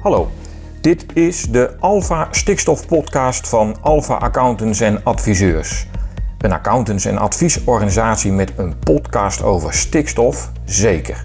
Hallo, 0.00 0.30
dit 0.80 1.06
is 1.14 1.42
de 1.42 1.76
Alpha 1.80 2.28
Stikstof 2.30 2.86
Podcast 2.86 3.48
van 3.48 3.76
Alpha 3.80 4.14
Accountants 4.14 4.80
en 4.80 5.04
Adviseurs. 5.04 5.86
Een 6.38 6.52
accountants- 6.52 7.04
en 7.04 7.18
adviesorganisatie 7.18 8.32
met 8.32 8.52
een 8.56 8.78
podcast 8.78 9.42
over 9.42 9.74
stikstof, 9.74 10.50
zeker. 10.64 11.20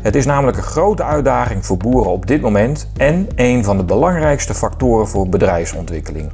Het 0.00 0.14
is 0.14 0.26
namelijk 0.26 0.56
een 0.56 0.62
grote 0.62 1.04
uitdaging 1.04 1.66
voor 1.66 1.76
boeren 1.76 2.12
op 2.12 2.26
dit 2.26 2.40
moment 2.40 2.90
en 2.96 3.26
een 3.34 3.64
van 3.64 3.76
de 3.76 3.84
belangrijkste 3.84 4.54
factoren 4.54 5.08
voor 5.08 5.28
bedrijfsontwikkeling. 5.28 6.32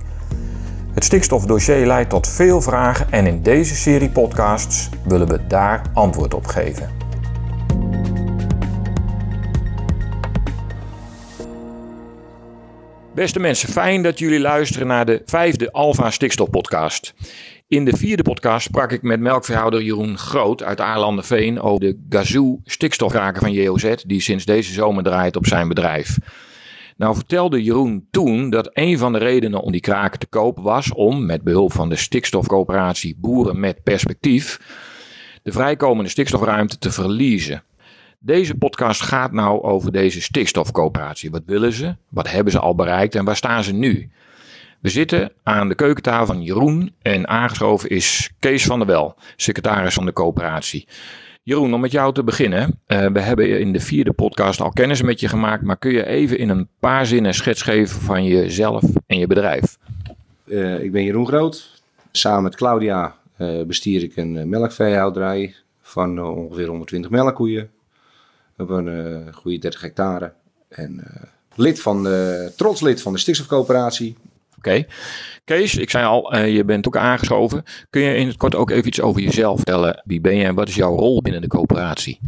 Het 0.93 1.05
stikstofdossier 1.05 1.87
leidt 1.87 2.11
tot 2.11 2.29
veel 2.29 2.61
vragen 2.61 3.07
en 3.11 3.27
in 3.27 3.43
deze 3.43 3.75
serie 3.75 4.11
podcasts 4.11 4.89
willen 5.05 5.29
we 5.29 5.47
daar 5.47 5.83
antwoord 5.93 6.35
op 6.35 6.47
geven. 6.47 6.98
Beste 13.19 13.41
mensen, 13.41 13.69
fijn 13.69 14.03
dat 14.03 14.19
jullie 14.19 14.41
luisteren 14.41 14.87
naar 14.87 15.07
de 15.07 15.23
vijfde 15.25 15.73
Alpha 15.73 16.11
Stikstof 16.11 16.51
Podcast. 16.51 17.15
In 17.69 17.85
de 17.85 17.97
vierde 17.97 18.23
podcast 18.23 18.65
sprak 18.65 18.93
ik 18.93 19.03
met 19.03 19.21
melkveehouder 19.21 19.83
Jeroen 19.83 20.19
Groot 20.19 20.63
uit 20.63 20.81
Aarlanderveen 20.81 21.61
over 21.61 21.81
de 21.81 22.05
Gazoo 22.09 22.61
stikstofkraker 22.65 23.41
van 23.41 23.53
JOZ, 23.53 23.95
die 24.07 24.21
sinds 24.21 24.45
deze 24.45 24.73
zomer 24.73 25.03
draait 25.03 25.37
op 25.37 25.47
zijn 25.47 25.69
bedrijf. 25.69 26.19
Nou 26.97 27.15
vertelde 27.15 27.63
Jeroen 27.63 28.07
toen 28.11 28.51
dat 28.51 28.71
een 28.73 28.99
van 28.99 29.13
de 29.13 29.19
redenen 29.19 29.61
om 29.61 29.73
die 29.73 29.81
kraken 29.81 30.19
te 30.19 30.27
kopen 30.27 30.63
was 30.63 30.93
om, 30.93 31.27
met 31.27 31.43
behulp 31.43 31.73
van 31.73 31.89
de 31.89 31.97
stikstofcoöperatie 31.97 33.17
Boeren 33.21 33.61
met 33.61 33.83
Perspectief, 33.83 34.61
de 35.43 35.53
vrijkomende 35.53 36.11
stikstofruimte 36.11 36.79
te 36.79 36.91
verliezen. 36.91 37.63
Deze 38.21 38.55
podcast 38.55 39.03
gaat 39.03 39.33
nou 39.33 39.63
over 39.63 39.93
deze 39.93 40.23
stikstofcoöperatie. 40.23 41.31
Wat 41.31 41.43
willen 41.47 41.73
ze? 41.73 41.95
Wat 42.09 42.31
hebben 42.31 42.53
ze 42.53 42.59
al 42.59 42.75
bereikt 42.75 43.15
en 43.15 43.25
waar 43.25 43.37
staan 43.37 43.65
ze 43.65 43.73
nu? 43.73 44.11
We 44.81 44.89
zitten 44.89 45.33
aan 45.43 45.69
de 45.69 45.75
keukentafel 45.75 46.27
van 46.27 46.43
Jeroen 46.43 46.95
en 47.03 47.29
aangeschoven 47.29 47.91
is 47.91 48.31
Kees 48.39 48.65
van 48.65 48.79
der 48.79 48.89
Wel, 48.89 49.15
secretaris 49.37 49.95
van 49.95 50.05
de 50.05 50.13
coöperatie. 50.13 50.87
Jeroen, 51.43 51.75
om 51.75 51.81
met 51.81 51.93
jou 51.93 52.15
te 52.15 52.25
beginnen. 52.25 52.81
Uh, 52.87 53.07
we 53.07 53.21
hebben 53.21 53.61
in 53.61 53.73
de 53.73 53.81
vierde 53.81 54.13
podcast 54.13 54.61
al 54.61 54.71
kennis 54.71 55.03
met 55.03 55.21
je 55.21 55.29
gemaakt, 55.29 55.63
maar 55.63 55.79
kun 55.79 55.93
je 55.93 56.07
even 56.07 56.39
in 56.39 56.49
een 56.49 56.69
paar 56.79 57.07
zinnen 57.07 57.35
schets 57.35 57.63
geven 57.63 58.01
van 58.01 58.25
jezelf 58.25 58.83
en 59.07 59.19
je 59.19 59.27
bedrijf? 59.27 59.79
Uh, 60.45 60.83
ik 60.83 60.93
ben 60.93 61.05
Jeroen 61.05 61.27
Groot. 61.27 61.83
Samen 62.11 62.43
met 62.43 62.57
Claudia 62.57 63.15
uh, 63.39 63.63
bestier 63.63 64.03
ik 64.03 64.17
een 64.17 64.49
melkveehouderij 64.49 65.55
van 65.81 66.21
ongeveer 66.21 66.69
120 66.69 67.11
melkkoeien. 67.11 67.71
We 68.59 68.75
hebben 68.75 68.87
een 68.87 69.35
goede 69.35 69.59
30 69.59 69.81
hectare. 69.81 70.33
En 70.69 71.05
lid 71.55 71.81
van 71.81 72.03
de, 72.03 72.53
trots 72.57 72.81
lid 72.81 73.03
van 73.03 73.13
de 73.13 73.19
stikstofcoöperatie. 73.19 74.17
Oké. 74.57 74.85
Kees, 75.45 75.77
ik 75.77 75.91
zei 75.91 76.07
al, 76.07 76.35
uh, 76.35 76.55
je 76.55 76.65
bent 76.65 76.87
ook 76.87 76.97
aangeschoven. 76.97 77.65
Kun 77.91 78.01
je 78.01 78.15
in 78.15 78.27
het 78.27 78.37
kort 78.37 78.55
ook 78.55 78.71
even 78.71 78.87
iets 78.87 79.01
over 79.01 79.21
jezelf 79.21 79.57
vertellen? 79.57 80.03
Wie 80.05 80.21
ben 80.21 80.37
je 80.37 80.45
en 80.45 80.55
wat 80.55 80.69
is 80.69 80.75
jouw 80.75 80.97
rol 80.97 81.23
binnen 81.23 81.41
de 81.41 81.49
coöperatie? 81.49 82.19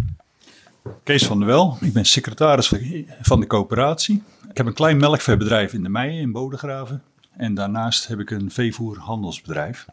Kees 1.05 1.27
van 1.27 1.39
der 1.39 1.49
Wel, 1.49 1.77
ik 1.81 1.93
ben 1.93 2.05
secretaris 2.05 2.73
van 3.21 3.41
de 3.41 3.47
coöperatie. 3.47 4.23
Ik 4.51 4.57
heb 4.57 4.67
een 4.67 4.75
klein 4.75 4.97
melkveebedrijf 4.97 5.73
in 5.73 5.83
de 5.83 5.89
Meijen 5.89 6.21
in 6.21 6.33
Bodegraven. 6.33 7.03
En 7.37 7.55
daarnaast 7.55 8.07
heb 8.07 8.19
ik 8.19 8.31
een 8.31 8.51
veevoerhandelsbedrijf. 8.51 9.87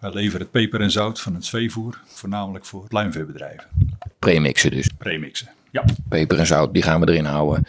Wij 0.00 0.12
leveren 0.12 0.40
het 0.40 0.50
peper 0.50 0.80
en 0.80 0.90
zout 0.90 1.20
van 1.20 1.34
het 1.34 1.48
veevoer, 1.48 2.00
voornamelijk 2.06 2.64
voor 2.64 2.88
pluimveebedrijven. 2.88 3.64
Premixen 4.18 4.70
dus? 4.70 4.90
Premixen, 4.98 5.48
ja. 5.70 5.84
Peper 6.08 6.38
en 6.38 6.46
zout, 6.46 6.72
die 6.72 6.82
gaan 6.82 7.00
we 7.00 7.08
erin 7.08 7.24
houden. 7.24 7.64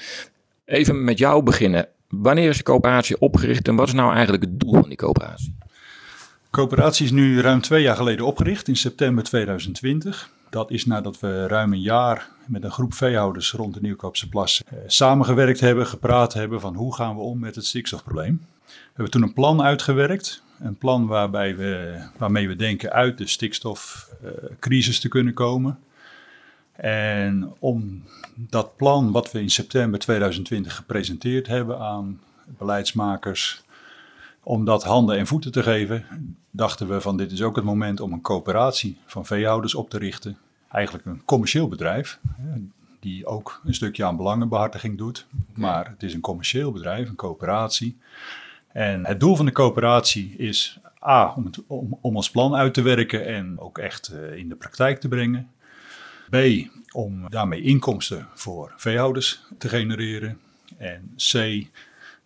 Even 0.65 1.03
met 1.03 1.17
jou 1.17 1.43
beginnen. 1.43 1.87
Wanneer 2.09 2.49
is 2.49 2.57
de 2.57 2.63
coöperatie 2.63 3.19
opgericht 3.19 3.67
en 3.67 3.75
wat 3.75 3.87
is 3.87 3.93
nou 3.93 4.13
eigenlijk 4.13 4.43
het 4.43 4.59
doel 4.59 4.73
van 4.73 4.87
die 4.87 4.97
coöperatie? 4.97 5.55
De 5.59 6.63
coöperatie 6.63 7.05
is 7.05 7.11
nu 7.11 7.41
ruim 7.41 7.61
twee 7.61 7.81
jaar 7.81 7.95
geleden 7.95 8.25
opgericht, 8.25 8.67
in 8.67 8.75
september 8.75 9.23
2020. 9.23 10.29
Dat 10.49 10.71
is 10.71 10.85
nadat 10.85 11.19
we 11.19 11.47
ruim 11.47 11.73
een 11.73 11.81
jaar 11.81 12.27
met 12.45 12.63
een 12.63 12.71
groep 12.71 12.93
veehouders 12.93 13.51
rond 13.51 13.73
de 13.73 13.81
Nieuwkoopse 13.81 14.29
Plas 14.29 14.63
eh, 14.63 14.77
samengewerkt 14.87 15.59
hebben, 15.59 15.87
gepraat 15.87 16.33
hebben 16.33 16.61
van 16.61 16.75
hoe 16.75 16.95
gaan 16.95 17.15
we 17.15 17.21
om 17.21 17.39
met 17.39 17.55
het 17.55 17.65
stikstofprobleem. 17.65 18.41
We 18.65 18.73
hebben 18.93 19.11
toen 19.11 19.21
een 19.21 19.33
plan 19.33 19.61
uitgewerkt, 19.61 20.41
een 20.59 20.77
plan 20.77 21.07
waarbij 21.07 21.55
we, 21.55 22.01
waarmee 22.17 22.47
we 22.47 22.55
denken 22.55 22.91
uit 22.91 23.17
de 23.17 23.27
stikstofcrisis 23.27 24.99
te 24.99 25.07
kunnen 25.07 25.33
komen. 25.33 25.79
En 26.75 27.53
om 27.59 28.03
dat 28.35 28.75
plan 28.75 29.11
wat 29.11 29.31
we 29.31 29.41
in 29.41 29.49
september 29.49 29.99
2020 29.99 30.75
gepresenteerd 30.75 31.47
hebben 31.47 31.79
aan 31.79 32.19
beleidsmakers, 32.45 33.63
om 34.43 34.65
dat 34.65 34.83
handen 34.83 35.17
en 35.17 35.27
voeten 35.27 35.51
te 35.51 35.63
geven, 35.63 36.05
dachten 36.51 36.87
we 36.87 37.01
van 37.01 37.17
dit 37.17 37.31
is 37.31 37.41
ook 37.41 37.55
het 37.55 37.65
moment 37.65 37.99
om 37.99 38.13
een 38.13 38.21
coöperatie 38.21 38.97
van 39.05 39.25
veehouders 39.25 39.75
op 39.75 39.89
te 39.89 39.97
richten. 39.97 40.37
Eigenlijk 40.71 41.05
een 41.05 41.21
commercieel 41.25 41.67
bedrijf, 41.67 42.19
die 42.99 43.25
ook 43.25 43.61
een 43.65 43.73
stukje 43.73 44.05
aan 44.05 44.17
belangenbehartiging 44.17 44.97
doet. 44.97 45.25
Maar 45.53 45.87
het 45.89 46.03
is 46.03 46.13
een 46.13 46.21
commercieel 46.21 46.71
bedrijf, 46.71 47.09
een 47.09 47.15
coöperatie. 47.15 47.97
En 48.77 49.05
het 49.05 49.19
doel 49.19 49.35
van 49.35 49.45
de 49.45 49.51
coöperatie 49.51 50.35
is 50.37 50.79
A, 51.07 51.33
om, 51.35 51.45
het, 51.45 51.63
om, 51.67 51.97
om 52.01 52.15
ons 52.15 52.31
plan 52.31 52.55
uit 52.55 52.73
te 52.73 52.81
werken 52.81 53.25
en 53.25 53.59
ook 53.59 53.77
echt 53.77 54.11
uh, 54.13 54.37
in 54.37 54.49
de 54.49 54.55
praktijk 54.55 54.99
te 54.99 55.07
brengen. 55.07 55.51
B, 56.29 56.35
om 56.91 57.29
daarmee 57.29 57.61
inkomsten 57.61 58.27
voor 58.33 58.73
veehouders 58.75 59.43
te 59.57 59.69
genereren. 59.69 60.39
En 60.77 61.13
C, 61.31 61.63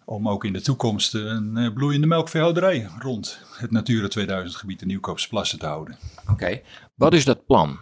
om 0.06 0.30
ook 0.30 0.46
in 0.46 0.54
de 0.54 0.62
toekomst 0.62 1.14
een 1.14 1.58
uh, 1.58 1.74
bloeiende 1.74 2.08
melkveehouderij 2.08 2.88
rond 3.00 3.42
het 3.58 3.72
Natura 3.72 4.08
2000 4.08 4.56
gebied 4.56 4.80
de 4.80 4.86
Nieuwkoopse 4.86 5.28
Plassen 5.30 5.60
te 5.60 5.66
houden. 5.66 5.98
Oké, 6.22 6.32
okay. 6.32 6.64
wat 6.96 7.14
is 7.14 7.26
dat 7.26 7.46
plan? 7.46 7.80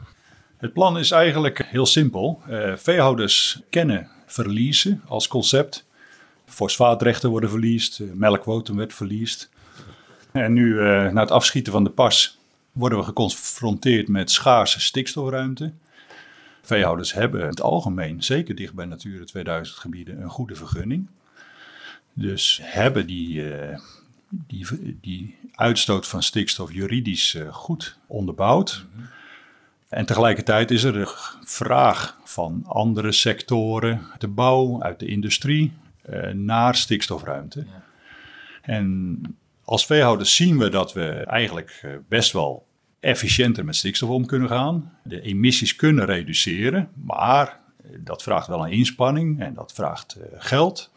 Het 0.57 0.73
plan 0.73 0.97
is 0.97 1.11
eigenlijk 1.11 1.65
heel 1.65 1.85
simpel. 1.85 2.41
Uh, 2.49 2.75
veehouders 2.75 3.61
kennen 3.69 4.09
verliezen 4.25 5.01
als 5.07 5.27
concept. 5.27 5.87
Fosfaatrechten 6.49 7.29
worden 7.29 7.49
verliest, 7.49 7.99
uh, 7.99 8.13
melkwotum 8.13 8.75
werd 8.75 8.93
verliest. 8.93 9.49
En 10.31 10.53
nu, 10.53 10.73
na 11.11 11.19
het 11.21 11.31
afschieten 11.31 11.71
van 11.71 11.83
de 11.83 11.89
pas, 11.89 12.37
worden 12.71 12.97
we 12.97 13.03
geconfronteerd 13.03 14.07
met 14.07 14.31
schaarse 14.31 14.79
stikstofruimte. 14.79 15.73
Veehouders 16.61 17.13
hebben 17.13 17.41
in 17.41 17.47
het 17.47 17.61
algemeen, 17.61 18.23
zeker 18.23 18.55
dicht 18.55 18.73
bij 18.73 18.85
Natura 18.85 19.25
2000 19.25 19.77
gebieden, 19.77 20.21
een 20.21 20.29
goede 20.29 20.55
vergunning. 20.55 21.07
Dus 22.13 22.59
hebben 22.63 23.07
die, 23.07 23.33
uh, 23.33 23.79
die, 24.29 24.97
die 25.01 25.35
uitstoot 25.55 26.07
van 26.07 26.23
stikstof 26.23 26.73
juridisch 26.73 27.37
goed 27.51 27.97
onderbouwd. 28.07 28.85
En 29.89 30.05
tegelijkertijd 30.05 30.71
is 30.71 30.83
er 30.83 30.93
de 30.93 31.13
vraag 31.43 32.17
van 32.23 32.63
andere 32.67 33.11
sectoren, 33.11 34.01
de 34.17 34.27
bouw, 34.27 34.81
uit 34.81 34.99
de 34.99 35.05
industrie, 35.05 35.73
naar 36.33 36.75
stikstofruimte. 36.75 37.59
Ja. 37.59 37.83
En 38.61 39.21
als 39.63 39.85
veehouders 39.85 40.35
zien 40.35 40.57
we 40.57 40.69
dat 40.69 40.93
we 40.93 41.09
eigenlijk 41.09 41.99
best 42.07 42.31
wel 42.31 42.67
efficiënter 42.99 43.65
met 43.65 43.75
stikstof 43.75 44.09
om 44.09 44.25
kunnen 44.25 44.49
gaan. 44.49 44.93
De 45.03 45.21
emissies 45.21 45.75
kunnen 45.75 46.05
reduceren, 46.05 46.89
maar 47.05 47.59
dat 47.97 48.23
vraagt 48.23 48.47
wel 48.47 48.65
een 48.65 48.71
inspanning 48.71 49.41
en 49.41 49.53
dat 49.53 49.73
vraagt 49.73 50.17
geld. 50.37 50.91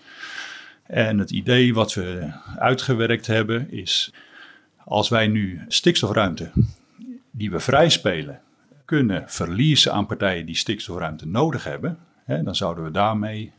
En 0.83 1.19
het 1.19 1.31
idee 1.31 1.75
wat 1.75 1.95
we 1.95 2.33
uitgewerkt 2.59 3.27
hebben 3.27 3.71
is, 3.71 4.12
als 4.84 5.09
wij 5.09 5.28
nu 5.28 5.65
stikstofruimte 5.69 6.51
die 7.31 7.51
we 7.51 7.61
vrijspelen 7.61 8.41
kunnen 8.84 9.25
verliezen 9.27 9.92
aan 9.92 10.07
partijen 10.07 10.47
die 10.47 10.57
stikstofruimte 10.57 11.27
nodig 11.27 11.65
hebben, 11.65 11.98
hè, 12.25 12.42
dan 12.42 12.54
zouden 12.54 12.84
we 12.84 12.91
daarmee 12.91 13.53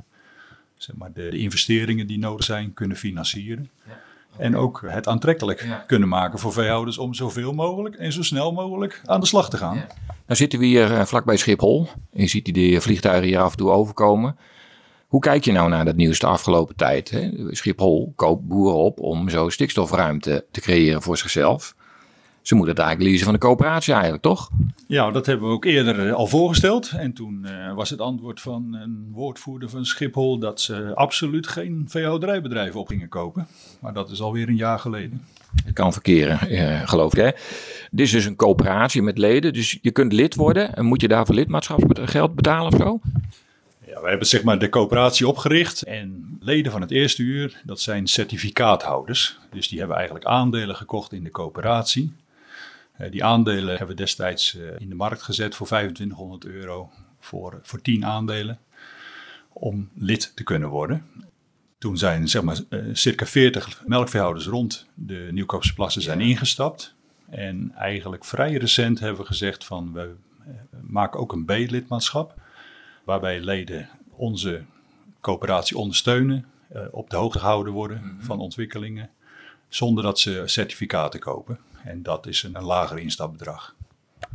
zeg 0.83 0.95
maar, 0.95 1.13
de, 1.13 1.29
de, 1.29 1.37
investeringen 1.37 2.07
die 2.07 2.19
nodig 2.19 2.45
zijn 2.45 2.73
kunnen 2.73 2.97
financieren. 2.97 3.69
Ja. 3.87 4.01
En 4.37 4.55
ook 4.55 4.83
het 4.87 5.07
aantrekkelijk 5.07 5.63
ja. 5.63 5.83
kunnen 5.87 6.09
maken 6.09 6.39
voor 6.39 6.53
veehouders 6.53 6.97
om 6.97 7.13
zoveel 7.13 7.53
mogelijk 7.53 7.95
en 7.95 8.11
zo 8.11 8.23
snel 8.23 8.51
mogelijk 8.51 9.01
aan 9.05 9.19
de 9.19 9.25
slag 9.25 9.49
te 9.49 9.57
gaan. 9.57 9.75
Ja. 9.75 9.87
Nou 10.07 10.37
zitten 10.37 10.59
we 10.59 10.65
hier 10.65 10.91
uh, 10.91 11.05
vlakbij 11.05 11.37
Schiphol. 11.37 11.87
Je 12.11 12.27
ziet 12.27 12.53
die 12.53 12.79
vliegtuigen 12.79 13.27
hier 13.27 13.39
af 13.39 13.51
en 13.51 13.57
toe 13.57 13.69
overkomen. 13.69 14.37
Hoe 15.07 15.21
kijk 15.21 15.45
je 15.45 15.51
nou 15.51 15.69
naar 15.69 15.85
dat 15.85 15.95
nieuws 15.95 16.19
de 16.19 16.27
afgelopen 16.27 16.75
tijd? 16.75 17.09
Hè? 17.09 17.31
Schiphol 17.49 18.13
koopt 18.15 18.47
boeren 18.47 18.77
op 18.77 18.99
om 18.99 19.29
zo 19.29 19.49
stikstofruimte 19.49 20.45
te 20.51 20.61
creëren 20.61 21.01
voor 21.01 21.17
zichzelf. 21.17 21.75
Ze 22.43 22.55
moeten 22.55 22.75
het 22.75 22.83
eigenlijk 22.83 23.09
leasen 23.09 23.25
van 23.25 23.33
de 23.33 23.39
coöperatie 23.39 23.93
eigenlijk, 23.93 24.23
toch? 24.23 24.49
Ja, 24.87 25.11
dat 25.11 25.25
hebben 25.25 25.47
we 25.47 25.53
ook 25.53 25.65
eerder 25.65 26.13
al 26.13 26.27
voorgesteld. 26.27 26.91
En 26.91 27.13
toen 27.13 27.45
uh, 27.45 27.73
was 27.73 27.89
het 27.89 28.01
antwoord 28.01 28.41
van 28.41 28.73
een 28.73 29.07
woordvoerder 29.11 29.69
van 29.69 29.85
Schiphol 29.85 30.37
dat 30.37 30.61
ze 30.61 30.91
absoluut 30.95 31.47
geen 31.47 31.85
veehouderijbedrijf 31.87 32.75
op 32.75 32.87
gingen 32.87 33.09
kopen. 33.09 33.47
Maar 33.79 33.93
dat 33.93 34.09
is 34.09 34.21
alweer 34.21 34.47
een 34.47 34.55
jaar 34.55 34.79
geleden. 34.79 35.21
Het 35.65 35.73
kan 35.73 35.93
verkeren, 35.93 36.39
uh, 36.51 36.87
geloof 36.87 37.15
ik. 37.15 37.19
Hè? 37.19 37.29
Dit 37.91 38.05
is 38.05 38.11
dus 38.11 38.25
een 38.25 38.35
coöperatie 38.35 39.01
met 39.01 39.17
leden. 39.17 39.53
Dus 39.53 39.77
je 39.81 39.91
kunt 39.91 40.13
lid 40.13 40.35
worden. 40.35 40.75
En 40.75 40.85
moet 40.85 41.01
je 41.01 41.07
daarvoor 41.07 41.35
lidmaatschapsgeld 41.35 42.35
betalen 42.35 42.73
of 42.73 42.79
zo? 42.79 42.99
Ja, 43.87 44.01
we 44.01 44.09
hebben 44.09 44.27
zeg 44.27 44.43
maar 44.43 44.59
de 44.59 44.69
coöperatie 44.69 45.27
opgericht 45.27 45.81
en 45.81 46.37
leden 46.39 46.71
van 46.71 46.81
het 46.81 46.91
eerste 46.91 47.23
uur, 47.23 47.61
dat 47.63 47.79
zijn 47.79 48.07
certificaathouders. 48.07 49.39
Dus 49.51 49.67
die 49.67 49.79
hebben 49.79 49.95
eigenlijk 49.97 50.25
aandelen 50.25 50.75
gekocht 50.75 51.13
in 51.13 51.23
de 51.23 51.31
coöperatie. 51.31 52.13
Uh, 53.03 53.11
die 53.11 53.23
aandelen 53.23 53.69
hebben 53.69 53.87
we 53.87 54.01
destijds 54.01 54.55
uh, 54.55 54.79
in 54.79 54.89
de 54.89 54.95
markt 54.95 55.21
gezet 55.21 55.55
voor 55.55 55.67
2500 55.67 56.45
euro 56.45 56.89
voor, 57.19 57.59
voor 57.63 57.81
10 57.81 58.05
aandelen 58.05 58.59
om 59.53 59.89
lid 59.95 60.31
te 60.35 60.43
kunnen 60.43 60.69
worden. 60.69 61.05
Toen 61.77 61.97
zijn 61.97 62.27
zeg 62.27 62.41
maar, 62.41 62.59
circa 62.93 63.25
40 63.25 63.83
melkveehouders 63.85 64.45
rond 64.45 64.87
de 64.93 65.27
Nieuwkoopse 65.31 65.73
plassen 65.73 66.01
zijn 66.01 66.21
ingestapt. 66.21 66.95
En 67.29 67.71
eigenlijk 67.75 68.25
vrij 68.25 68.53
recent 68.53 68.99
hebben 68.99 69.21
we 69.21 69.27
gezegd 69.27 69.65
van 69.65 69.93
we 69.93 70.15
maken 70.81 71.19
ook 71.19 71.31
een 71.31 71.45
B-lidmaatschap. 71.45 72.33
Waarbij 73.03 73.39
leden 73.39 73.89
onze 74.09 74.63
coöperatie 75.21 75.77
ondersteunen, 75.77 76.45
op 76.91 77.09
de 77.09 77.15
hoogte 77.15 77.39
gehouden 77.39 77.73
worden 77.73 77.97
mm 77.97 78.09
-hmm. 78.09 78.23
van 78.23 78.39
ontwikkelingen. 78.39 79.09
Zonder 79.67 80.03
dat 80.03 80.19
ze 80.19 80.43
certificaten 80.45 81.19
kopen. 81.19 81.59
En 81.83 82.03
dat 82.03 82.27
is 82.27 82.43
een, 82.43 82.55
een 82.55 82.63
lager 82.63 82.99
instapbedrag. 82.99 83.75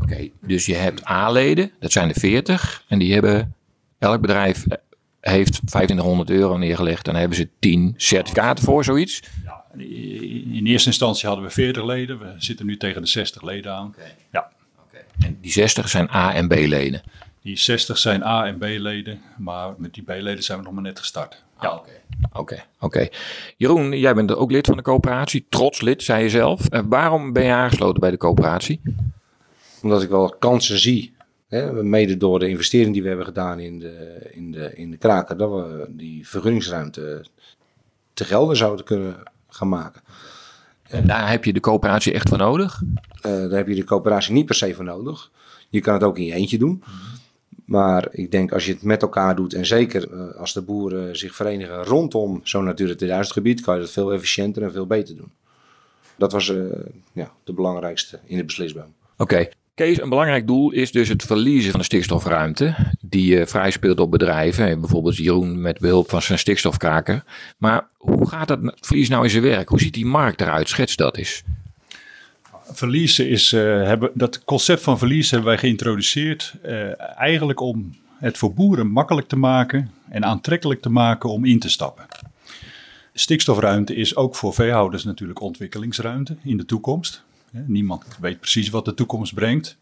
Oké, 0.01 0.03
okay, 0.03 0.33
dus 0.41 0.67
je 0.67 0.75
hebt 0.75 1.09
A-leden, 1.09 1.71
dat 1.81 1.93
zijn 1.93 2.09
de 2.09 2.21
40. 2.21 2.85
En 2.89 2.99
die 2.99 3.13
hebben, 3.13 3.55
elk 3.99 4.21
bedrijf 4.21 4.65
heeft 5.21 5.53
2500 5.53 6.31
euro 6.31 6.57
neergelegd. 6.57 7.07
En 7.07 7.13
dan 7.13 7.21
hebben 7.21 7.39
ze 7.39 7.49
10 7.59 7.95
certificaten 7.97 8.65
voor, 8.65 8.85
zoiets. 8.85 9.23
Ja, 9.45 9.65
in 9.77 10.67
eerste 10.67 10.89
instantie 10.89 11.29
hadden 11.29 11.47
we 11.47 11.51
40 11.51 11.85
leden. 11.85 12.19
We 12.19 12.35
zitten 12.39 12.67
nu 12.67 12.77
tegen 12.77 13.03
de 13.03 13.09
60 13.09 13.43
leden 13.43 13.73
aan. 13.73 13.87
Okay. 13.87 14.15
Ja. 14.33 14.51
Okay. 14.89 15.05
En 15.19 15.39
die 15.41 15.53
60 15.53 15.89
zijn 15.89 16.11
A- 16.11 16.35
en 16.35 16.49
B-leden? 16.49 17.03
Die 17.43 17.57
60 17.57 17.99
zijn 17.99 18.23
A- 18.25 18.47
en 18.47 18.59
B-leden, 18.59 19.23
maar 19.39 19.75
met 19.79 19.95
die 19.95 20.03
B-leden 20.03 20.43
zijn 20.45 20.59
we 20.59 20.65
nog 20.65 20.73
maar 20.73 20.83
net 20.83 20.99
gestart. 20.99 21.45
Ja, 21.61 21.75
oké. 21.75 21.91
Oké, 22.33 22.65
oké. 22.81 23.09
Jeroen, 23.57 23.99
jij 23.99 24.15
bent 24.15 24.35
ook 24.35 24.51
lid 24.51 24.67
van 24.67 24.77
de 24.77 24.83
coöperatie, 24.83 25.47
trots 25.49 25.81
lid, 25.81 26.03
zei 26.03 26.23
je 26.23 26.29
zelf. 26.29 26.75
Uh, 26.75 26.81
waarom 26.89 27.33
ben 27.33 27.45
je 27.45 27.53
aangesloten 27.53 28.01
bij 28.01 28.11
de 28.11 28.17
coöperatie? 28.17 28.81
Omdat 29.83 30.03
ik 30.03 30.09
wel 30.09 30.35
kansen 30.39 30.79
zie, 30.79 31.17
hè, 31.49 31.73
mede 31.83 32.17
door 32.17 32.39
de 32.39 32.49
investering 32.49 32.93
die 32.93 33.03
we 33.03 33.09
hebben 33.09 33.27
gedaan 33.27 33.61
in 33.61 33.79
de, 33.79 34.27
in 34.31 34.51
de, 34.51 34.75
in 34.75 34.91
de 34.91 34.97
kraken, 34.97 35.39
dat 35.39 35.51
we 35.51 35.87
die 35.91 36.29
vergunningsruimte 36.29 37.25
te 38.15 38.25
gelden 38.25 38.57
zouden 38.57 38.85
kunnen 38.85 39.17
gaan 39.49 39.69
maken. 39.69 40.03
En 40.89 41.07
daar 41.07 41.31
heb 41.31 41.45
je 41.45 41.53
de 41.53 41.61
coöperatie 41.61 42.13
echt 42.13 42.29
voor 42.29 42.39
nodig? 42.39 42.83
Uh, 42.83 43.23
daar 43.23 43.51
heb 43.51 43.69
je 43.69 43.75
de 43.75 43.85
coöperatie 43.85 44.33
niet 44.33 44.47
per 44.47 44.55
se 44.55 44.75
voor 44.75 44.85
nodig. 44.85 45.31
Je 45.69 45.81
kan 45.81 45.95
het 45.95 46.03
ook 46.03 46.19
in 46.19 46.25
je 46.25 46.33
eentje 46.33 46.59
doen. 46.59 46.83
Maar 47.69 48.09
ik 48.11 48.31
denk 48.31 48.53
als 48.53 48.67
je 48.67 48.73
het 48.73 48.83
met 48.83 49.03
elkaar 49.03 49.37
doet 49.37 49.55
en 49.55 49.67
zeker 49.67 50.09
uh, 50.13 50.35
als 50.35 50.53
de 50.53 50.63
boeren 50.63 51.17
zich 51.17 51.35
verenigen 51.35 51.85
rondom 51.85 52.41
zo'n 52.43 52.65
Natura 52.65 52.95
2000 52.95 53.35
gebied, 53.37 53.61
kan 53.61 53.75
je 53.75 53.81
dat 53.81 53.91
veel 53.91 54.13
efficiënter 54.13 54.63
en 54.63 54.73
veel 54.73 54.87
beter 54.87 55.17
doen. 55.17 55.33
Dat 56.17 56.33
was 56.33 56.49
uh, 56.49 56.65
ja, 57.13 57.33
de 57.45 57.53
belangrijkste 57.53 58.19
in 58.25 58.37
de 58.37 58.45
beslisboom. 58.45 58.95
Oké. 59.17 59.49
Kees, 59.75 60.01
een 60.01 60.09
belangrijk 60.09 60.47
doel 60.47 60.71
is 60.73 60.93
dus 60.93 61.09
het 61.09 61.23
verliezen 61.23 61.71
van 61.71 61.81
de 61.81 61.87
stikstofruimte 61.87 62.75
die 63.01 63.31
je 63.31 63.41
uh, 63.41 63.47
vrij 63.47 63.71
speelt 63.71 64.01
op 64.01 64.11
bedrijven. 64.11 64.81
Bijvoorbeeld 64.81 65.17
Jeroen 65.17 65.61
met 65.61 65.79
behulp 65.79 66.11
van 66.11 66.23
zijn 66.23 66.39
stikstofkraker. 66.39 67.25
Maar 67.59 67.89
hoe 67.97 68.29
gaat 68.29 68.49
dat 68.49 68.59
verlies 68.81 69.09
nou 69.09 69.25
in 69.25 69.31
zijn 69.31 69.43
werk? 69.43 69.69
Hoe 69.69 69.81
ziet 69.81 69.95
die 69.95 70.07
markt 70.07 70.41
eruit? 70.41 70.69
Schets 70.69 70.97
dat 70.97 71.17
eens. 71.17 71.43
Verliezen 72.73 73.29
is, 73.29 73.53
uh, 73.53 73.61
hebben, 73.61 74.11
dat 74.15 74.45
concept 74.45 74.83
van 74.83 74.99
verlies 74.99 75.31
hebben 75.31 75.49
wij 75.49 75.59
geïntroduceerd 75.59 76.55
uh, 76.65 77.19
eigenlijk 77.21 77.61
om 77.61 77.95
het 78.19 78.39
voor 78.39 78.55
boeren 78.55 78.91
makkelijk 78.91 79.29
te 79.29 79.37
maken 79.37 79.91
en 80.09 80.25
aantrekkelijk 80.25 80.83
te 80.83 80.89
maken 80.89 81.31
om 81.31 81.45
in 81.45 81.59
te 81.59 81.69
stappen. 81.69 82.07
Stikstofruimte 83.13 83.95
is 83.95 84.17
ook 84.17 84.37
voor 84.37 84.55
veehouders 84.55 85.05
natuurlijk 85.05 85.41
ontwikkelingsruimte 85.41 86.37
in 86.43 86.57
de 86.57 86.65
toekomst. 86.65 87.23
Niemand 87.51 88.05
weet 88.21 88.41
precies 88.41 88.69
wat 88.69 88.85
de 88.85 88.95
toekomst 88.95 89.35
brengt. 89.35 89.77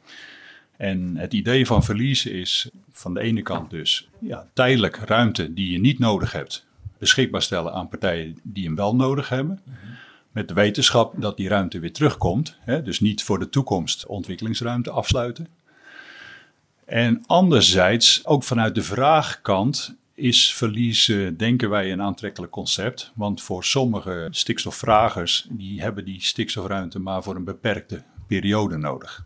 En 0.77 1.17
het 1.17 1.33
idee 1.33 1.67
van 1.67 1.85
verliezen 1.85 2.33
is 2.33 2.69
van 2.91 3.15
de 3.15 3.21
ene 3.21 3.43
kant 3.43 3.71
dus 3.71 4.09
ja, 4.19 4.47
tijdelijk 4.53 4.97
ruimte 4.97 5.55
die 5.55 5.73
je 5.73 5.81
niet 5.81 5.99
nodig 5.99 6.33
hebt, 6.33 6.67
beschikbaar 6.99 7.43
stellen 7.43 7.73
aan 7.73 7.89
partijen 7.89 8.39
die 8.43 8.65
hem 8.65 8.75
wel 8.75 8.97
nodig 8.97 9.29
hebben. 9.29 9.61
Met 10.37 10.49
de 10.49 10.55
wetenschap 10.55 11.15
dat 11.17 11.37
die 11.37 11.49
ruimte 11.49 11.79
weer 11.79 11.93
terugkomt. 11.93 12.57
Hè, 12.61 12.83
dus 12.83 13.01
niet 13.01 13.23
voor 13.23 13.39
de 13.39 13.49
toekomst 13.49 14.07
ontwikkelingsruimte 14.07 14.91
afsluiten. 14.91 15.49
En 16.85 17.23
anderzijds, 17.27 18.27
ook 18.27 18.45
vanuit 18.45 18.75
de 18.75 18.83
vraagkant, 18.83 19.95
is 20.15 20.55
verliezen, 20.55 21.37
denken 21.37 21.71
wij, 21.71 21.93
een 21.93 22.03
aantrekkelijk 22.03 22.53
concept. 22.53 23.13
Want 23.15 23.43
voor 23.43 23.65
sommige 23.65 24.29
stikstofvragers, 24.31 25.47
die 25.51 25.81
hebben 25.81 26.05
die 26.05 26.23
stikstofruimte 26.23 26.99
maar 26.99 27.23
voor 27.23 27.37
een 27.37 27.45
beperkte 27.45 28.03
periode 28.27 28.77
nodig. 28.77 29.25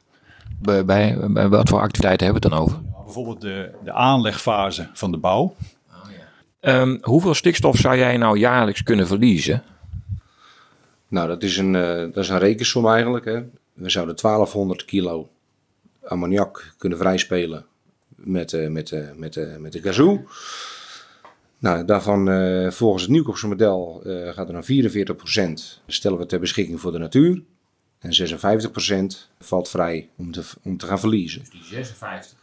Bij, 0.58 0.84
bij, 0.84 1.18
bij 1.30 1.48
wat 1.48 1.68
voor 1.68 1.80
activiteiten 1.80 2.26
hebben 2.26 2.42
we 2.42 2.48
het 2.48 2.56
dan 2.56 2.66
over? 2.66 2.90
Ja, 2.98 3.04
bijvoorbeeld 3.04 3.40
de, 3.40 3.70
de 3.84 3.92
aanlegfase 3.92 4.88
van 4.92 5.10
de 5.10 5.18
bouw. 5.18 5.42
Oh, 5.42 5.54
ja. 6.60 6.80
um, 6.80 6.98
hoeveel 7.02 7.34
stikstof 7.34 7.76
zou 7.76 7.96
jij 7.96 8.16
nou 8.16 8.38
jaarlijks 8.38 8.82
kunnen 8.82 9.06
verliezen? 9.06 9.62
Nou, 11.10 11.28
dat 11.28 11.42
is 11.42 11.56
een, 11.56 11.74
uh, 11.74 11.96
dat 11.96 12.16
is 12.16 12.28
een 12.28 12.38
rekensom 12.38 12.88
eigenlijk. 12.88 13.24
Hè. 13.24 13.42
We 13.72 13.90
zouden 13.90 14.16
1200 14.16 14.84
kilo 14.84 15.30
ammoniak 16.04 16.74
kunnen 16.78 16.98
vrijspelen 16.98 17.66
met, 18.08 18.52
uh, 18.52 18.68
met, 18.68 18.90
uh, 18.90 19.12
met, 19.16 19.58
met 19.58 19.72
de 19.72 19.82
gazoo. 19.82 20.24
Nou, 21.58 21.84
daarvan 21.84 22.24
volgens 22.72 23.02
het 23.02 23.10
Nieuwkoopse 23.10 23.48
model 23.48 24.02
gaat 24.04 24.48
er 24.48 24.52
dan 24.52 24.64
44% 25.80 25.82
stellen 25.86 26.18
we 26.18 26.26
ter 26.26 26.40
beschikking 26.40 26.80
voor 26.80 26.92
de 26.92 26.98
natuur. 26.98 27.42
En 27.98 28.10
56% 28.12 29.28
valt 29.38 29.68
vrij 29.68 30.08
om 30.16 30.32
te, 30.32 30.42
om 30.62 30.76
te 30.76 30.86
gaan 30.86 31.00
verliezen. 31.00 31.42
Dus 31.50 31.68
die 31.68 31.84
56% 32.34 32.39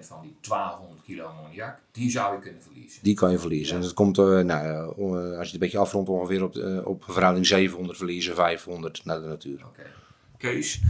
van 0.00 0.22
die 0.22 0.36
1200 0.40 1.02
kilo 1.04 1.24
ammoniak, 1.24 1.78
die 1.92 2.10
zou 2.10 2.34
je 2.34 2.40
kunnen 2.40 2.62
verliezen. 2.62 3.02
Die 3.02 3.14
kan 3.14 3.30
je 3.30 3.38
verliezen. 3.38 3.68
Ja. 3.68 3.74
En 3.74 3.80
dat 3.80 3.94
komt, 3.94 4.18
uh, 4.18 4.40
nou, 4.40 4.94
uh, 4.98 5.14
als 5.14 5.32
je 5.32 5.38
het 5.38 5.52
een 5.52 5.58
beetje 5.58 5.78
afrondt, 5.78 6.08
ongeveer 6.08 6.42
op, 6.42 6.56
uh, 6.56 6.86
op 6.86 7.04
verhouding 7.08 7.46
700 7.46 7.98
verliezen, 7.98 8.34
500 8.34 9.04
naar 9.04 9.20
de 9.20 9.26
natuur. 9.26 9.54
Oké. 9.54 9.80
Okay. 10.36 10.54
Kees, 10.54 10.80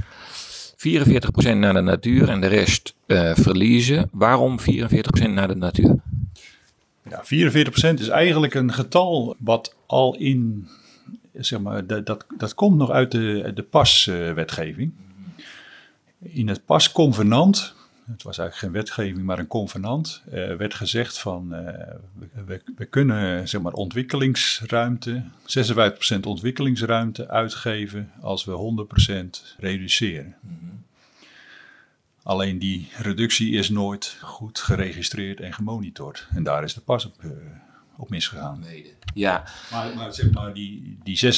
44% 0.76 1.56
naar 1.56 1.74
de 1.74 1.80
natuur 1.80 2.28
en 2.28 2.40
de 2.40 2.46
rest 2.46 2.94
verliezen. 3.34 4.08
Waarom 4.12 4.58
44% 4.60 4.64
naar 5.28 5.48
de 5.48 5.56
natuur? 5.56 5.96
Ja, 7.10 7.24
44% 7.24 8.00
is 8.00 8.08
eigenlijk 8.08 8.54
een 8.54 8.72
getal 8.72 9.36
wat 9.38 9.74
al 9.86 10.16
in, 10.16 10.68
zeg 11.32 11.60
maar, 11.60 11.86
dat, 11.86 12.06
dat, 12.06 12.26
dat 12.36 12.54
komt 12.54 12.76
nog 12.76 12.90
uit 12.90 13.10
de, 13.10 13.52
de 13.54 13.62
paswetgeving. 13.62 14.92
In 16.18 16.48
het 16.48 16.64
pasconvenant 16.64 17.74
het 18.06 18.22
was 18.22 18.38
eigenlijk 18.38 18.58
geen 18.58 18.82
wetgeving, 18.82 19.26
maar 19.26 19.38
een 19.38 19.46
convenant, 19.46 20.22
uh, 20.26 20.32
werd 20.56 20.74
gezegd 20.74 21.18
van 21.18 21.54
uh, 21.54 21.58
we, 22.46 22.62
we, 22.76 22.84
kunnen 22.84 23.48
zeg 23.48 23.60
maar 23.60 23.72
ontwikkelingsruimte, 23.72 25.24
56% 26.16 26.20
ontwikkelingsruimte 26.20 27.28
uitgeven 27.28 28.10
als 28.20 28.44
we 28.44 28.86
100% 29.54 29.56
reduceren. 29.58 30.34
Alleen 32.22 32.58
die 32.58 32.88
reductie 32.96 33.52
is 33.52 33.68
nooit 33.68 34.18
goed 34.20 34.58
geregistreerd 34.58 35.40
en 35.40 35.52
gemonitord. 35.52 36.28
En 36.34 36.42
daar 36.42 36.62
is 36.62 36.74
de 36.74 36.80
pas 36.80 37.06
op, 37.06 37.22
uh, 37.22 37.30
op 37.96 38.10
misgegaan. 38.10 38.64
Ja. 39.14 39.44
Maar, 39.70 39.94
maar, 39.94 40.14
zeg 40.14 40.30
maar 40.30 40.54
die, 40.54 40.98
die 41.02 41.34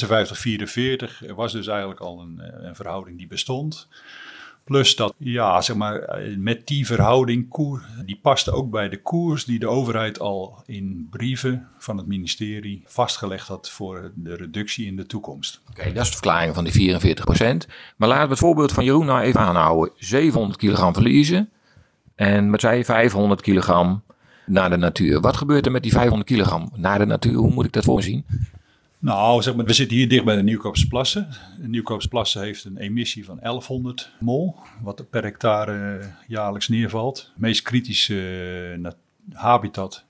56-44 1.30 1.34
was 1.34 1.52
dus 1.52 1.66
eigenlijk 1.66 2.00
al 2.00 2.20
een, 2.20 2.66
een 2.66 2.74
verhouding 2.74 3.18
die 3.18 3.26
bestond. 3.26 3.88
Plus 4.68 4.96
dat, 4.96 5.14
ja, 5.18 5.60
zeg 5.60 5.76
maar, 5.76 6.20
met 6.38 6.66
die 6.66 6.86
verhouding, 6.86 7.48
koer, 7.48 7.82
die 8.04 8.18
paste 8.22 8.52
ook 8.52 8.70
bij 8.70 8.88
de 8.88 9.02
koers 9.02 9.44
die 9.44 9.58
de 9.58 9.68
overheid 9.68 10.20
al 10.20 10.62
in 10.66 11.06
brieven 11.10 11.68
van 11.78 11.96
het 11.96 12.06
ministerie 12.06 12.82
vastgelegd 12.86 13.48
had 13.48 13.70
voor 13.70 14.12
de 14.14 14.34
reductie 14.34 14.86
in 14.86 14.96
de 14.96 15.06
toekomst. 15.06 15.60
Oké, 15.70 15.92
dat 15.92 16.02
is 16.02 16.08
de 16.08 16.16
verklaring 16.16 16.54
van 16.54 16.64
die 16.64 16.96
44% 16.96 17.66
Maar 17.96 18.08
laten 18.08 18.24
we 18.24 18.30
het 18.30 18.38
voorbeeld 18.38 18.72
van 18.72 18.84
Jeroen 18.84 19.06
nou 19.06 19.20
even 19.20 19.40
aanhouden. 19.40 19.92
700 19.96 20.58
kilogram 20.58 20.94
verliezen 20.94 21.50
en 22.14 22.50
wat 22.50 22.60
zei 22.60 22.76
je, 22.76 22.84
500 22.84 23.40
kilogram 23.40 24.02
naar 24.46 24.70
de 24.70 24.76
natuur. 24.76 25.20
Wat 25.20 25.36
gebeurt 25.36 25.66
er 25.66 25.72
met 25.72 25.82
die 25.82 25.92
500 25.92 26.28
kilogram 26.28 26.70
naar 26.74 26.98
de 26.98 27.06
natuur? 27.06 27.36
Hoe 27.36 27.52
moet 27.52 27.64
ik 27.64 27.72
dat 27.72 27.84
voorzien? 27.84 28.24
Nou, 29.00 29.42
zeg 29.42 29.54
maar, 29.54 29.64
we 29.64 29.72
zitten 29.72 29.96
hier 29.96 30.08
dicht 30.08 30.24
bij 30.24 30.36
de 30.36 30.42
Nieuwkoopse 30.42 30.88
Plassen. 30.88 31.28
De 31.60 31.68
Nieuwkoopse 31.68 32.08
Plassen 32.08 32.42
heeft 32.42 32.64
een 32.64 32.76
emissie 32.76 33.24
van 33.24 33.38
1100 33.40 34.12
mol, 34.20 34.56
wat 34.82 34.98
er 34.98 35.04
per 35.04 35.22
hectare 35.22 36.00
jaarlijks 36.26 36.68
neervalt. 36.68 37.18
Het 37.18 37.40
meest 37.40 37.62
kritische 37.62 38.14
uh, 38.78 38.90
habitat 39.32 40.04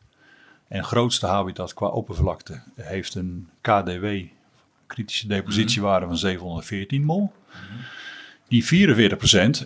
en 0.69 0.85
grootste 0.85 1.27
habitat 1.27 1.75
qua 1.75 1.87
oppervlakte 1.87 2.63
heeft 2.75 3.15
een 3.15 3.49
KDW, 3.61 4.07
kritische 4.87 5.27
depositiewaarde 5.27 6.07
van 6.07 6.19
714 6.19 7.05
mol. 7.05 7.33
Die 8.49 8.89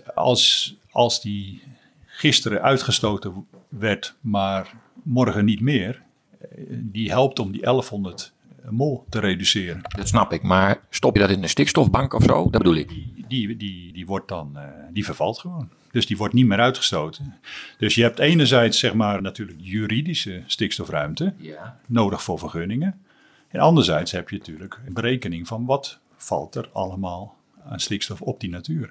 44% 0.08 0.12
als, 0.14 0.74
als 0.90 1.20
die 1.20 1.62
gisteren 2.06 2.62
uitgestoten 2.62 3.46
werd, 3.68 4.14
maar 4.20 4.74
morgen 5.02 5.44
niet 5.44 5.60
meer, 5.60 6.02
eh, 6.40 6.48
die 6.70 7.10
helpt 7.10 7.38
om 7.38 7.52
die 7.52 7.62
1100 7.62 8.32
mol 8.70 9.04
te 9.08 9.18
reduceren. 9.20 9.80
Dat 9.96 10.08
snap 10.08 10.32
ik, 10.32 10.42
maar 10.42 10.80
stop 10.90 11.14
je 11.14 11.20
dat 11.20 11.30
in 11.30 11.42
een 11.42 11.48
stikstofbank 11.48 12.12
of 12.12 12.22
zo? 12.22 12.42
Dat 12.42 12.62
bedoel 12.62 12.74
ik. 12.74 12.88
Die, 12.88 13.24
die, 13.28 13.56
die, 13.56 13.92
die 13.92 14.06
wordt 14.06 14.28
dan, 14.28 14.52
uh, 14.56 14.62
die 14.92 15.04
vervalt 15.04 15.38
gewoon. 15.38 15.68
Dus 15.90 16.06
die 16.06 16.16
wordt 16.16 16.34
niet 16.34 16.46
meer 16.46 16.58
uitgestoten. 16.60 17.34
Dus 17.78 17.94
je 17.94 18.02
hebt 18.02 18.18
enerzijds 18.18 18.78
zeg 18.78 18.94
maar 18.94 19.22
natuurlijk 19.22 19.58
juridische 19.62 20.42
stikstofruimte 20.46 21.34
Ja. 21.36 21.78
nodig 21.86 22.22
voor 22.22 22.38
vergunningen. 22.38 23.00
En 23.48 23.60
anderzijds 23.60 24.12
heb 24.12 24.28
je 24.30 24.36
natuurlijk 24.36 24.80
een 24.86 24.92
berekening 24.94 25.46
van 25.46 25.64
wat 25.64 25.98
valt 26.16 26.54
er 26.54 26.68
allemaal 26.72 27.36
aan 27.64 27.80
stikstof 27.80 28.20
op 28.20 28.40
die 28.40 28.50
natuur. 28.50 28.90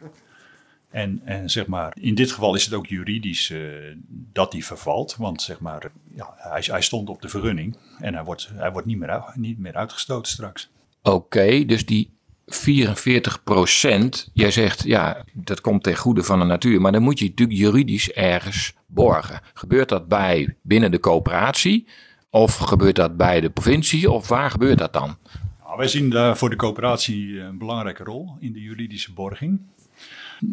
En, 0.92 1.22
en 1.26 1.50
zeg 1.50 1.68
maar, 1.68 1.94
in 2.00 2.16
dit 2.16 2.32
geval 2.32 2.56
is 2.56 2.66
het 2.66 2.74
ook 2.74 2.88
juridisch 2.88 3.50
uh, 3.50 3.96
dat 4.34 4.52
die 4.52 4.66
vervalt. 4.66 5.16
Want 5.16 5.42
zeg 5.42 5.60
maar, 5.60 5.92
ja, 6.16 6.34
hij, 6.38 6.64
hij, 6.66 6.82
stond 6.82 7.10
op 7.10 7.22
de 7.22 7.30
vergunning 7.30 7.78
en 8.00 8.14
hij 8.14 8.24
wordt, 8.24 8.50
hij 8.54 8.72
wordt 8.72 8.88
niet, 8.88 8.98
meer, 8.98 9.24
niet 9.34 9.60
meer 9.60 9.74
uitgestoten 9.76 10.32
straks. 10.32 10.70
Oké, 11.02 11.16
okay, 11.16 11.66
dus 11.66 11.86
die 11.86 12.10
44 12.46 13.44
procent, 13.44 14.30
jij 14.34 14.52
zegt 14.52 14.84
ja, 14.84 15.26
dat 15.34 15.62
komt 15.62 15.84
ten 15.84 15.96
goede 15.96 16.24
van 16.24 16.40
de 16.40 16.46
natuur. 16.46 16.82
Maar 16.82 16.92
dan 16.92 17.02
moet 17.02 17.20
je 17.20 17.26
natuurlijk 17.26 17.60
juridisch 17.60 18.12
ergens 18.12 18.74
borgen. 18.86 19.42
Gebeurt 19.54 19.90
dat 19.90 20.08
bij 20.08 20.56
binnen 20.62 20.92
de 20.92 21.00
coöperatie? 21.00 21.88
Of 22.30 22.58
gebeurt 22.58 22.96
dat 22.96 23.18
bij 23.18 23.42
de 23.42 23.50
provincie? 23.50 24.12
Of 24.12 24.28
waar 24.28 24.52
gebeurt 24.52 24.78
dat 24.78 24.94
dan? 24.94 25.18
Nou, 25.64 25.78
wij 25.78 25.88
zien 25.88 26.10
daar 26.10 26.38
voor 26.38 26.50
de 26.50 26.56
coöperatie 26.56 27.40
een 27.40 27.58
belangrijke 27.58 28.04
rol 28.04 28.36
in 28.40 28.54
de 28.54 28.62
juridische 28.62 29.14
borging. 29.14 29.62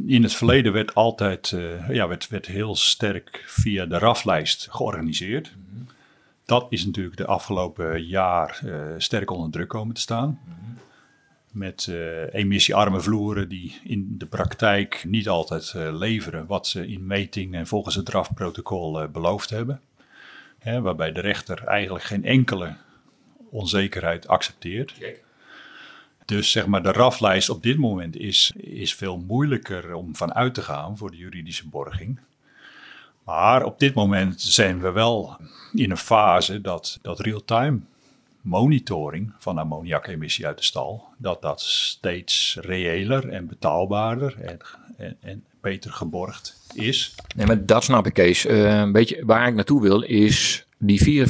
In 0.06 0.22
het 0.22 0.34
verleden 0.34 0.72
werd 0.72 0.94
altijd 0.94 1.50
uh, 1.50 1.90
ja, 1.90 2.08
werd, 2.08 2.28
werd 2.28 2.46
heel 2.46 2.76
sterk 2.76 3.44
via 3.46 3.86
de 3.86 3.98
RAF-lijst 3.98 4.68
georganiseerd. 4.70 5.54
Dat 6.44 6.66
is 6.70 6.86
natuurlijk 6.86 7.16
de 7.16 7.26
afgelopen 7.26 8.04
jaar 8.04 8.60
uh, 8.64 8.94
sterk 8.98 9.30
onder 9.30 9.50
druk 9.50 9.68
komen 9.68 9.94
te 9.94 10.00
staan. 10.00 10.40
Met 11.52 11.86
uh, 11.90 12.34
emissiearme 12.34 13.00
vloeren 13.00 13.48
die 13.48 13.80
in 13.84 14.14
de 14.18 14.26
praktijk 14.26 15.04
niet 15.06 15.28
altijd 15.28 15.72
leveren 15.74 16.46
wat 16.46 16.66
ze 16.66 16.86
in 16.86 17.06
meting 17.06 17.54
en 17.54 17.66
volgens 17.66 17.94
het 17.94 18.08
RAF-protocol 18.08 19.08
beloofd 19.08 19.50
hebben. 19.50 19.80
Hè, 20.58 20.80
waarbij 20.80 21.12
de 21.12 21.20
rechter 21.20 21.64
eigenlijk 21.64 22.04
geen 22.04 22.24
enkele 22.24 22.76
onzekerheid 23.50 24.28
accepteert. 24.28 24.94
Dus 26.28 26.50
zeg 26.50 26.66
maar, 26.66 26.82
de 26.82 26.92
RAF-lijst 26.92 27.48
op 27.48 27.62
dit 27.62 27.78
moment 27.78 28.16
is, 28.16 28.52
is 28.56 28.94
veel 28.94 29.16
moeilijker 29.16 29.94
om 29.94 30.16
van 30.16 30.34
uit 30.34 30.54
te 30.54 30.62
gaan 30.62 30.96
voor 30.96 31.10
de 31.10 31.16
juridische 31.16 31.68
borging. 31.68 32.20
Maar 33.24 33.64
op 33.64 33.78
dit 33.78 33.94
moment 33.94 34.40
zijn 34.40 34.80
we 34.80 34.92
wel 34.92 35.36
in 35.72 35.90
een 35.90 35.96
fase 35.96 36.60
dat, 36.60 36.98
dat 37.02 37.20
real-time 37.20 37.80
monitoring 38.40 39.32
van 39.38 39.58
ammoniakemissie 39.58 40.46
uit 40.46 40.58
de 40.58 40.64
stal, 40.64 41.04
dat 41.18 41.42
dat 41.42 41.60
steeds 41.60 42.58
reëler 42.60 43.28
en 43.28 43.46
betaalbaarder 43.46 44.36
en, 44.40 45.16
en, 45.20 45.44
beter 45.60 45.92
geborgd 45.92 46.60
is. 46.74 47.14
Nee, 47.36 47.46
maar 47.46 47.66
dat 47.66 47.84
snap 47.84 48.06
ik, 48.06 48.12
Kees. 48.14 48.46
Uh, 48.46 48.78
een 48.78 48.92
beetje 48.92 49.24
waar 49.24 49.48
ik 49.48 49.54
naartoe 49.54 49.82
wil 49.82 50.00
is 50.00 50.66
die 50.78 51.26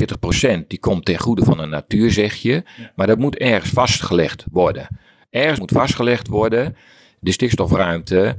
44% 0.62 0.66
die 0.66 0.78
komt 0.78 1.04
ten 1.04 1.18
goede 1.18 1.44
van 1.44 1.56
de 1.56 1.66
natuur, 1.66 2.10
zeg 2.10 2.34
je. 2.34 2.62
Maar 2.94 3.06
dat 3.06 3.18
moet 3.18 3.36
ergens 3.36 3.70
vastgelegd 3.70 4.44
worden. 4.50 4.88
Ergens 5.30 5.58
moet 5.58 5.70
vastgelegd 5.70 6.26
worden 6.26 6.76
de 7.20 7.32
stikstofruimte, 7.32 8.36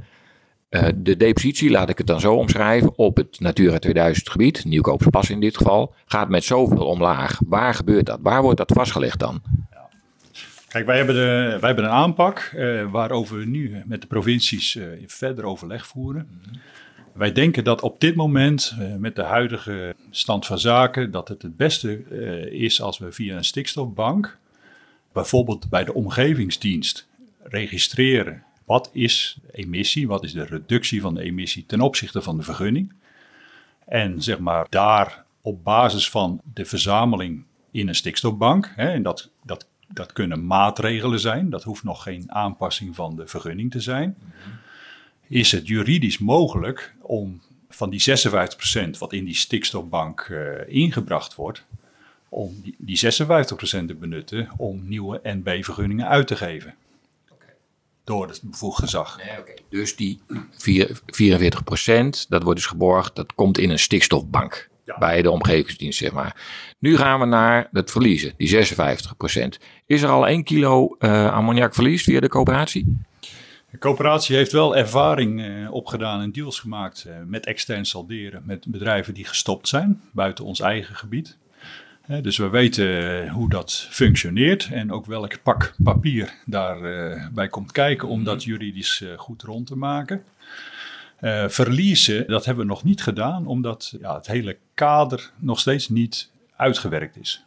uh, 0.70 0.88
de 0.96 1.16
depositie, 1.16 1.70
laat 1.70 1.88
ik 1.88 1.98
het 1.98 2.06
dan 2.06 2.20
zo 2.20 2.34
omschrijven, 2.34 2.98
op 2.98 3.16
het 3.16 3.40
Natura 3.40 3.78
2000 3.78 4.30
gebied, 4.30 4.64
Nieuwkoopse 4.64 5.10
Pas 5.10 5.30
in 5.30 5.40
dit 5.40 5.56
geval, 5.56 5.94
gaat 6.06 6.28
met 6.28 6.44
zoveel 6.44 6.86
omlaag. 6.86 7.40
Waar 7.46 7.74
gebeurt 7.74 8.06
dat? 8.06 8.18
Waar 8.22 8.42
wordt 8.42 8.58
dat 8.58 8.72
vastgelegd 8.72 9.18
dan? 9.18 9.42
Ja. 9.70 9.88
Kijk, 10.68 10.86
wij 10.86 10.96
hebben, 10.96 11.14
de, 11.14 11.56
wij 11.60 11.68
hebben 11.68 11.84
een 11.84 11.90
aanpak 11.90 12.52
uh, 12.54 12.90
waarover 12.90 13.38
we 13.38 13.44
nu 13.46 13.82
met 13.86 14.00
de 14.00 14.06
provincies 14.06 14.74
uh, 14.74 14.84
verder 15.06 15.44
overleg 15.44 15.86
voeren. 15.86 16.28
Mm 16.30 16.40
-hmm. 16.42 16.60
Wij 17.12 17.32
denken 17.32 17.64
dat 17.64 17.82
op 17.82 18.00
dit 18.00 18.14
moment, 18.14 18.74
uh, 18.78 18.94
met 18.96 19.16
de 19.16 19.22
huidige 19.22 19.94
stand 20.10 20.46
van 20.46 20.58
zaken, 20.58 21.10
dat 21.10 21.28
het 21.28 21.42
het 21.42 21.56
beste 21.56 22.02
uh, 22.10 22.62
is 22.62 22.80
als 22.80 22.98
we 22.98 23.12
via 23.12 23.36
een 23.36 23.44
stikstofbank, 23.44 24.38
bijvoorbeeld 25.12 25.68
bij 25.68 25.84
de 25.84 25.94
omgevingsdienst, 25.94 27.08
registreren 27.42 28.42
wat 28.64 28.90
is 28.92 29.38
emissie, 29.52 30.08
wat 30.08 30.24
is 30.24 30.32
de 30.32 30.44
reductie 30.44 31.00
van 31.00 31.14
de 31.14 31.22
emissie 31.22 31.66
ten 31.66 31.80
opzichte 31.80 32.22
van 32.22 32.36
de 32.36 32.42
vergunning. 32.42 32.92
En 33.86 34.22
zeg 34.22 34.38
maar 34.38 34.66
daar 34.68 35.24
op 35.40 35.64
basis 35.64 36.10
van 36.10 36.40
de 36.54 36.64
verzameling 36.64 37.44
in 37.70 37.88
een 37.88 37.94
stikstofbank, 37.94 38.72
hè, 38.76 38.90
en 38.90 39.02
dat, 39.02 39.30
dat, 39.42 39.66
dat 39.88 40.12
kunnen 40.12 40.46
maatregelen 40.46 41.20
zijn, 41.20 41.50
dat 41.50 41.62
hoeft 41.62 41.84
nog 41.84 42.02
geen 42.02 42.32
aanpassing 42.32 42.94
van 42.94 43.16
de 43.16 43.26
vergunning 43.26 43.70
te 43.70 43.80
zijn. 43.80 44.16
-hmm 44.18 44.68
is 45.30 45.52
het 45.52 45.66
juridisch 45.66 46.18
mogelijk 46.18 46.94
om 47.00 47.40
van 47.68 47.90
die 47.90 48.04
56% 48.94 48.98
wat 48.98 49.12
in 49.12 49.24
die 49.24 49.34
stikstofbank 49.34 50.28
uh, 50.30 50.50
ingebracht 50.66 51.34
wordt, 51.34 51.64
om 52.28 52.60
die, 52.62 52.74
die 52.78 52.96
56% 52.96 53.00
te 53.60 53.96
benutten 54.00 54.50
om 54.56 54.88
nieuwe 54.88 55.20
NB-vergunningen 55.22 56.08
uit 56.08 56.26
te 56.26 56.36
geven. 56.36 56.74
Okay. 57.30 57.54
Door 58.04 58.28
het 58.28 58.40
bevoegd 58.42 58.78
gezag. 58.78 59.16
Nee, 59.16 59.38
okay. 59.38 59.56
Dus 59.68 59.96
die 59.96 60.20
44%, 60.28 60.32
dat 62.28 62.42
wordt 62.42 62.58
dus 62.58 62.66
geborgd, 62.66 63.16
dat 63.16 63.34
komt 63.34 63.58
in 63.58 63.70
een 63.70 63.78
stikstofbank. 63.78 64.68
Ja. 64.84 64.98
Bij 64.98 65.22
de 65.22 65.30
omgevingsdienst, 65.30 65.98
zeg 65.98 66.12
maar. 66.12 66.36
Nu 66.78 66.96
gaan 66.96 67.20
we 67.20 67.26
naar 67.26 67.68
het 67.72 67.90
verliezen, 67.90 68.34
die 68.36 68.56
56%. 68.56 68.58
Is 69.86 70.02
er 70.02 70.08
al 70.08 70.26
1 70.26 70.44
kilo 70.44 70.96
uh, 70.98 71.32
ammoniak 71.32 71.74
verlies 71.74 72.02
via 72.02 72.20
de 72.20 72.28
coöperatie? 72.28 72.96
De 73.70 73.78
coöperatie 73.78 74.36
heeft 74.36 74.52
wel 74.52 74.76
ervaring 74.76 75.40
uh, 75.40 75.72
opgedaan 75.72 76.20
en 76.20 76.32
deals 76.32 76.58
gemaakt 76.58 77.04
uh, 77.08 77.14
met 77.26 77.46
extern 77.46 77.84
salderen. 77.84 78.42
Met 78.44 78.66
bedrijven 78.66 79.14
die 79.14 79.24
gestopt 79.24 79.68
zijn 79.68 80.00
buiten 80.12 80.44
ons 80.44 80.60
eigen 80.60 80.94
gebied. 80.94 81.36
Uh, 82.08 82.22
dus 82.22 82.36
we 82.36 82.48
weten 82.48 83.28
hoe 83.28 83.48
dat 83.48 83.86
functioneert 83.90 84.68
en 84.72 84.92
ook 84.92 85.06
welk 85.06 85.42
pak 85.42 85.74
papier 85.82 86.34
daarbij 86.46 87.48
komt 87.48 87.72
kijken 87.72 88.08
om 88.08 88.24
dat 88.24 88.44
juridisch 88.44 89.04
goed 89.16 89.42
rond 89.42 89.66
te 89.66 89.76
maken. 89.76 90.24
verliezen, 91.46 92.26
dat 92.26 92.44
hebben 92.44 92.64
we 92.64 92.70
nog 92.70 92.84
niet 92.84 93.02
gedaan 93.02 93.46
omdat 93.46 93.94
ja, 94.00 94.14
het 94.14 94.26
hele 94.26 94.56
kader 94.74 95.30
nog 95.36 95.60
steeds 95.60 95.88
niet 95.88 96.30
uitgewerkt 96.56 97.16
is. 97.16 97.44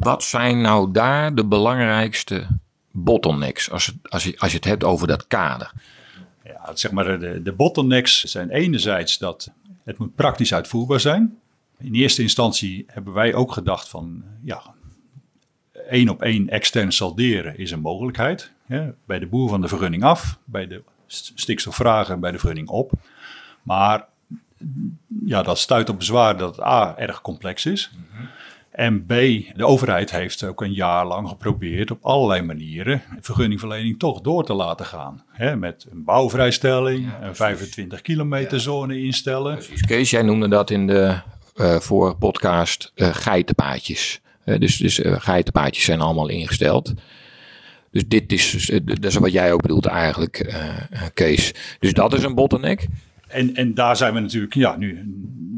Wat 0.00 0.22
zijn 0.22 0.60
nou 0.60 0.92
daar 0.92 1.34
de 1.34 1.44
belangrijkste 1.44 2.46
bottlenecks, 3.04 3.70
als, 3.70 3.94
als, 4.02 4.24
je, 4.24 4.34
als 4.38 4.50
je 4.50 4.56
het 4.56 4.66
hebt 4.66 4.84
over 4.84 5.06
dat 5.06 5.26
kader? 5.26 5.72
Ja, 6.44 6.70
zeg 6.74 6.90
maar, 6.90 7.20
de, 7.20 7.42
de 7.42 7.52
bottlenecks 7.52 8.24
zijn 8.24 8.50
enerzijds 8.50 9.18
dat 9.18 9.50
het 9.84 9.98
moet 9.98 10.14
praktisch 10.14 10.54
uitvoerbaar 10.54 11.00
zijn. 11.00 11.38
In 11.78 11.94
eerste 11.94 12.22
instantie 12.22 12.84
hebben 12.86 13.12
wij 13.12 13.34
ook 13.34 13.52
gedacht 13.52 13.88
van, 13.88 14.24
ja, 14.44 14.62
één 15.88 16.08
op 16.08 16.22
één 16.22 16.48
extern 16.48 16.92
salderen 16.92 17.58
is 17.58 17.70
een 17.70 17.80
mogelijkheid. 17.80 18.52
Ja, 18.66 18.94
bij 19.04 19.18
de 19.18 19.26
boer 19.26 19.48
van 19.48 19.60
de 19.60 19.68
vergunning 19.68 20.02
af, 20.02 20.38
bij 20.44 20.66
de 20.66 20.82
stikstofvragen 21.34 22.20
bij 22.20 22.32
de 22.32 22.38
vergunning 22.38 22.68
op. 22.68 22.92
Maar 23.62 24.06
ja, 25.24 25.42
dat 25.42 25.58
stuit 25.58 25.88
op 25.88 25.98
bezwaar 25.98 26.36
dat 26.36 26.56
het 26.56 26.64
A 26.64 26.96
erg 26.96 27.20
complex 27.20 27.66
is. 27.66 27.90
Mm 27.94 28.06
-hmm. 28.10 28.28
En 28.78 29.06
B, 29.06 29.08
de 29.56 29.64
overheid 29.64 30.10
heeft 30.10 30.44
ook 30.44 30.62
een 30.62 30.72
jaar 30.72 31.06
lang 31.06 31.28
geprobeerd 31.28 31.90
op 31.90 31.98
allerlei 32.04 32.42
manieren 32.42 33.02
vergunningverlening 33.20 33.98
toch 33.98 34.20
door 34.20 34.44
te 34.44 34.54
laten 34.54 34.86
gaan. 34.86 35.24
Met 35.56 35.86
een 35.90 36.04
bouwvrijstelling, 36.04 37.04
ja, 37.04 37.26
een 37.26 37.36
25 37.36 38.02
kilometer 38.02 38.60
zone 38.60 39.00
instellen. 39.00 39.54
Precies. 39.54 39.82
Kees, 39.82 40.10
jij 40.10 40.22
noemde 40.22 40.48
dat 40.48 40.70
in 40.70 40.86
de 40.86 41.20
uh, 41.56 41.76
vorige 41.76 42.16
podcast 42.16 42.92
uh, 42.94 43.08
geitenpaadjes. 43.14 44.20
Uh, 44.44 44.58
dus 44.58 44.76
dus 44.76 45.00
geitenpaadjes 45.04 45.84
zijn 45.84 46.00
allemaal 46.00 46.28
ingesteld. 46.28 46.92
Dus 47.90 48.08
dit 48.08 48.32
is, 48.32 48.70
dat 48.84 49.04
is 49.04 49.14
wat 49.14 49.32
jij 49.32 49.52
ook 49.52 49.62
bedoelt 49.62 49.86
eigenlijk, 49.86 50.54
Kees. 51.14 51.54
Dus 51.78 51.92
dat 51.92 52.14
is 52.14 52.22
een 52.22 52.34
bottleneck. 52.34 52.86
En, 53.28 53.54
en 53.54 53.74
daar 53.74 53.96
zijn 53.96 54.14
we 54.14 54.20
natuurlijk, 54.20 54.54
ja, 54.54 54.76
nu, 54.76 55.02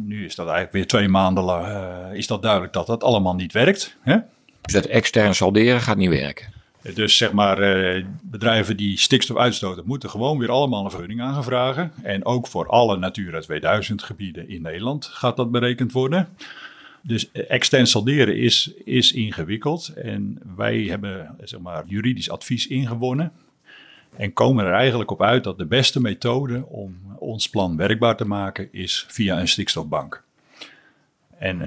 nu 0.04 0.24
is 0.24 0.34
dat 0.34 0.46
eigenlijk 0.46 0.76
weer 0.76 0.86
twee 0.86 1.08
maanden 1.08 1.44
lang, 1.44 1.66
uh, 1.66 2.18
is 2.18 2.26
dat 2.26 2.42
duidelijk 2.42 2.72
dat 2.72 2.86
dat 2.86 3.04
allemaal 3.04 3.34
niet 3.34 3.52
werkt. 3.52 3.96
Hè? 4.00 4.16
Dus 4.60 4.72
dat 4.72 4.84
extern 4.84 5.34
salderen 5.34 5.80
gaat 5.80 5.96
niet 5.96 6.08
werken? 6.08 6.58
Dus 6.94 7.16
zeg 7.16 7.32
maar, 7.32 7.86
uh, 7.96 8.04
bedrijven 8.22 8.76
die 8.76 8.98
stikstof 8.98 9.36
uitstoten, 9.36 9.86
moeten 9.86 10.10
gewoon 10.10 10.38
weer 10.38 10.50
allemaal 10.50 10.84
een 10.84 10.90
vergunning 10.90 11.20
aangevragen. 11.20 11.92
En 12.02 12.24
ook 12.24 12.46
voor 12.46 12.66
alle 12.68 12.96
Natura 12.96 13.40
2000 13.40 14.02
gebieden 14.02 14.48
in 14.48 14.62
Nederland 14.62 15.04
gaat 15.04 15.36
dat 15.36 15.50
berekend 15.50 15.92
worden. 15.92 16.28
Dus 17.02 17.30
extern 17.32 17.86
salderen 17.86 18.36
is, 18.36 18.72
is 18.84 19.12
ingewikkeld. 19.12 19.88
En 19.88 20.38
wij 20.56 20.80
hebben 20.80 21.36
zeg 21.44 21.60
maar, 21.60 21.84
juridisch 21.86 22.30
advies 22.30 22.66
ingewonnen. 22.66 23.32
En 24.16 24.32
komen 24.32 24.64
er 24.64 24.72
eigenlijk 24.72 25.10
op 25.10 25.22
uit 25.22 25.44
dat 25.44 25.58
de 25.58 25.66
beste 25.66 26.00
methode 26.00 26.66
om 26.66 26.96
ons 27.30 27.48
plan 27.48 27.76
werkbaar 27.76 28.16
te 28.16 28.24
maken 28.24 28.72
is 28.72 29.06
via 29.08 29.40
een 29.40 29.48
stikstofbank. 29.48 30.22
En 31.38 31.60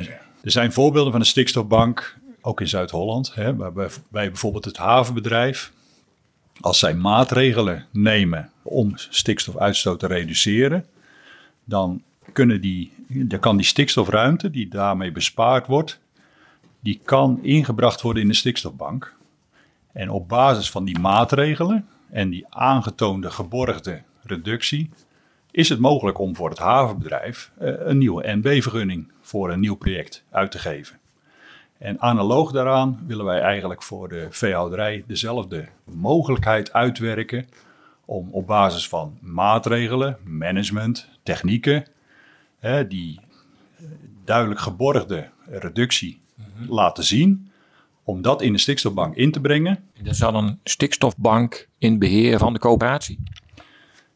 er 0.43 0.51
zijn 0.51 0.74
voorbeelden 0.74 1.12
van 1.12 1.22
een 1.22 1.27
stikstofbank, 1.27 2.17
ook 2.41 2.62
in 2.62 2.67
Zuid-Holland, 2.67 3.34
waarbij 3.36 3.89
bij 4.10 4.27
bijvoorbeeld 4.27 4.65
het 4.65 4.77
havenbedrijf, 4.77 5.72
als 6.62 6.79
zij 6.79 6.93
maatregelen 6.93 7.86
nemen 7.91 8.51
om 8.62 8.93
stikstofuitstoot 8.96 10.00
te 10.00 10.08
reduceren, 10.08 10.86
dan, 11.63 12.01
kunnen 12.34 12.62
die, 12.62 12.91
dan 13.08 13.39
kan 13.39 13.58
die 13.58 13.65
stikstofruimte 13.65 14.50
die 14.50 14.67
daarmee 14.67 15.12
bespaard 15.12 15.67
wordt, 15.67 16.00
die 16.79 17.01
kan 17.03 17.39
ingebracht 17.41 18.01
worden 18.01 18.22
in 18.22 18.27
de 18.27 18.34
stikstofbank. 18.34 19.15
En 19.91 20.10
op 20.10 20.27
basis 20.27 20.72
van 20.72 20.86
die 20.86 21.00
maatregelen 21.00 21.88
en 22.10 22.29
die 22.29 22.46
aangetoonde 22.50 23.32
geborgde 23.32 24.01
reductie, 24.24 24.89
is 25.54 25.70
het 25.70 25.80
mogelijk 25.80 26.18
om 26.20 26.36
voor 26.36 26.50
het 26.50 26.60
havenbedrijf 26.60 27.52
eh, 27.58 27.74
een 27.78 27.98
nieuwe 27.98 28.36
NB-vergunning 28.36 29.12
voor 29.22 29.52
een 29.52 29.60
nieuw 29.60 29.76
project 29.76 30.24
uit 30.30 30.52
te 30.52 30.60
geven. 30.60 31.00
En 31.78 32.02
analoog 32.02 32.52
daaraan 32.52 33.04
willen 33.08 33.26
wij 33.26 33.40
eigenlijk 33.40 33.84
voor 33.84 34.10
de 34.10 34.28
veehouderij 34.30 35.04
dezelfde 35.08 35.68
mogelijkheid 35.84 36.74
uitwerken 36.74 37.48
om 38.06 38.30
op 38.32 38.48
basis 38.48 38.88
van 38.88 39.18
maatregelen, 39.22 40.18
management, 40.24 41.10
technieken, 41.24 41.86
hè, 42.60 42.88
die 42.88 43.20
duidelijk 44.24 44.60
geborgde 44.60 45.30
reductie 45.46 46.22
laten 46.68 47.04
zien, 47.04 47.52
om 48.04 48.22
dat 48.22 48.42
in 48.42 48.54
de 48.54 48.60
stikstofbank 48.60 49.16
in 49.16 49.32
te 49.32 49.42
brengen. 49.42 49.84
Dat 49.98 50.14
is 50.14 50.20
dan 50.20 50.36
een 50.36 50.60
stikstofbank 50.64 51.68
in 51.78 52.00
beheer 52.00 52.40
van 52.40 52.54
de 52.54 52.60
coöperatie? 52.60 53.20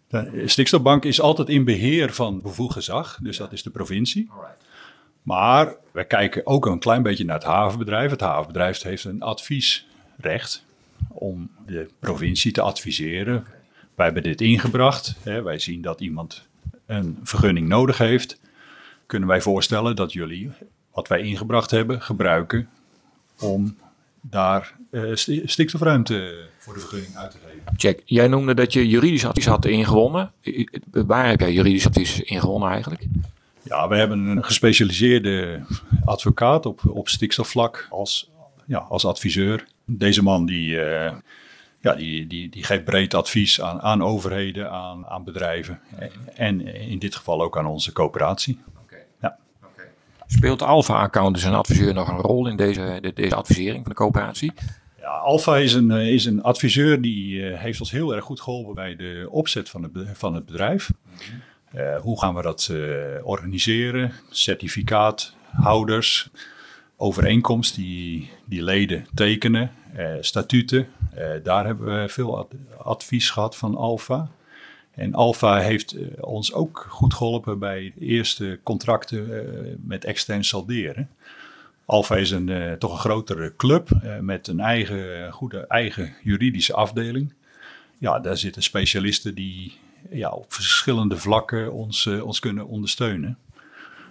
De 0.07 0.43
stikstofbank 0.45 1.05
is 1.05 1.21
altijd 1.21 1.49
in 1.49 1.63
beheer 1.63 2.13
van 2.13 2.41
bevoegd 2.41 2.73
gezag, 2.73 3.19
dus 3.21 3.37
dat 3.37 3.51
is 3.51 3.63
de 3.63 3.69
provincie. 3.69 4.29
Maar 5.21 5.75
wij 5.91 6.05
kijken 6.05 6.45
ook 6.45 6.65
een 6.65 6.79
klein 6.79 7.03
beetje 7.03 7.25
naar 7.25 7.35
het 7.35 7.43
havenbedrijf. 7.43 8.11
Het 8.11 8.21
havenbedrijf 8.21 8.81
heeft 8.81 9.03
een 9.03 9.21
adviesrecht 9.21 10.65
om 11.07 11.49
de 11.65 11.89
provincie 11.99 12.51
te 12.51 12.61
adviseren. 12.61 13.45
Wij 13.95 14.05
hebben 14.05 14.23
dit 14.23 14.41
ingebracht. 14.41 15.15
Hè. 15.23 15.41
Wij 15.41 15.59
zien 15.59 15.81
dat 15.81 16.01
iemand 16.01 16.47
een 16.85 17.19
vergunning 17.23 17.67
nodig 17.67 17.97
heeft. 17.97 18.39
Kunnen 19.05 19.27
wij 19.27 19.41
voorstellen 19.41 19.95
dat 19.95 20.13
jullie 20.13 20.51
wat 20.93 21.07
wij 21.07 21.21
ingebracht 21.21 21.71
hebben 21.71 22.01
gebruiken 22.01 22.69
om 23.39 23.77
daar 24.29 24.75
uh, 24.91 25.15
stikstofruimte 25.45 26.47
voor 26.57 26.73
de 26.73 26.79
vergunning 26.79 27.15
uit 27.15 27.31
te 27.31 27.37
geven. 27.45 27.61
Check. 27.77 28.01
Jij 28.05 28.27
noemde 28.27 28.53
dat 28.53 28.73
je 28.73 28.87
juridisch 28.87 29.25
advies 29.25 29.45
had 29.45 29.65
ingewonnen. 29.65 30.31
Waar 30.91 31.27
heb 31.27 31.39
jij 31.39 31.53
juridisch 31.53 31.87
advies 31.87 32.21
ingewonnen 32.21 32.69
eigenlijk? 32.69 33.05
Ja, 33.61 33.87
we 33.87 33.95
hebben 33.95 34.19
een 34.19 34.43
gespecialiseerde 34.43 35.61
advocaat 36.05 36.65
op, 36.65 36.81
op 36.89 37.09
stikstofvlak 37.09 37.87
als, 37.89 38.29
ja, 38.65 38.77
als 38.77 39.05
adviseur. 39.05 39.65
Deze 39.85 40.23
man 40.23 40.45
die, 40.45 40.69
uh, 40.69 41.11
ja, 41.81 41.93
die, 41.95 42.27
die, 42.27 42.49
die 42.49 42.63
geeft 42.63 42.83
breed 42.83 43.13
advies 43.13 43.61
aan, 43.61 43.81
aan 43.81 44.03
overheden, 44.03 44.71
aan, 44.71 45.05
aan 45.05 45.23
bedrijven 45.23 45.79
en 46.35 46.67
in 46.67 46.99
dit 46.99 47.15
geval 47.15 47.41
ook 47.41 47.57
aan 47.57 47.65
onze 47.65 47.91
coöperatie. 47.91 48.59
Speelt 50.27 50.61
Alpha 50.61 51.01
Account 51.01 51.43
een 51.43 51.53
adviseur 51.53 51.93
nog 51.93 52.09
een 52.09 52.17
rol 52.17 52.47
in 52.47 52.55
deze, 52.55 53.11
deze 53.13 53.35
advisering 53.35 53.83
van 53.83 53.91
de 53.91 53.97
coöperatie? 53.97 54.53
Ja, 54.99 55.07
Alpha 55.07 55.57
is 55.57 55.73
een, 55.73 55.91
is 55.91 56.25
een 56.25 56.43
adviseur 56.43 57.01
die 57.01 57.35
uh, 57.35 57.59
heeft 57.59 57.79
ons 57.79 57.91
heel 57.91 58.15
erg 58.15 58.23
goed 58.23 58.41
geholpen 58.41 58.75
bij 58.75 58.95
de 58.95 59.27
opzet 59.29 59.69
van 59.69 59.83
het, 59.83 59.91
van 60.13 60.35
het 60.35 60.45
bedrijf. 60.45 60.91
Uh, 61.75 61.99
hoe 61.99 62.19
gaan 62.19 62.35
we 62.35 62.41
dat 62.41 62.69
uh, 62.71 62.97
organiseren? 63.23 64.11
Certificaathouders, 64.29 66.29
overeenkomst 66.97 67.75
die, 67.75 68.29
die 68.45 68.63
leden 68.63 69.07
tekenen, 69.13 69.71
statuten. 70.19 70.87
daar 71.43 71.65
hebben 71.65 72.01
we 72.01 72.09
veel 72.09 72.37
ad 72.37 72.47
advies 72.77 73.29
gehad 73.29 73.55
van 73.55 73.75
Alpha. 73.75 74.29
En 74.97 75.13
Alpha 75.13 75.59
heeft 75.59 75.95
ons 76.19 76.53
ook 76.53 76.85
goed 76.89 77.13
geholpen 77.13 77.59
bij 77.59 77.93
eerste 77.99 78.59
contracten 78.63 79.79
met 79.83 80.05
extern 80.05 80.43
salderen. 80.43 81.09
Alpha 81.85 82.15
is 82.15 82.31
een, 82.31 82.47
uh, 82.47 82.71
toch 82.71 82.91
een 82.91 82.97
grotere 82.97 83.53
club 83.57 83.89
met 84.21 84.47
een 84.47 84.59
eigen, 84.59 85.31
goede 85.31 85.67
eigen 85.67 86.15
juridische 86.23 86.73
afdeling. 86.73 87.33
Ja, 87.97 88.19
daar 88.19 88.37
zitten 88.37 88.63
specialisten 88.63 89.35
die 89.35 89.77
ja, 90.09 90.29
op 90.29 90.53
verschillende 90.53 91.17
vlakken 91.17 91.73
ons, 91.73 92.07
ons 92.07 92.39
kunnen 92.39 92.67
ondersteunen. 92.67 93.37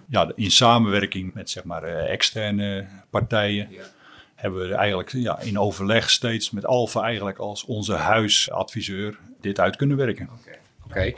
Ja, 0.09 0.31
in 0.35 0.51
samenwerking 0.51 1.33
met 1.33 1.49
zeg 1.49 1.63
maar, 1.63 1.83
externe 1.83 2.87
partijen 3.09 3.67
ja. 3.71 3.83
hebben 4.35 4.69
we 4.69 4.75
eigenlijk 4.75 5.11
ja, 5.11 5.39
in 5.39 5.59
overleg 5.59 6.09
steeds 6.09 6.51
met 6.51 6.65
Alpha 6.65 7.01
eigenlijk 7.01 7.37
als 7.37 7.65
onze 7.65 7.93
huisadviseur 7.93 9.17
dit 9.41 9.59
uit 9.59 9.75
kunnen 9.75 9.97
werken. 9.97 10.29
Okay. 10.41 10.59
Okay. 10.89 11.15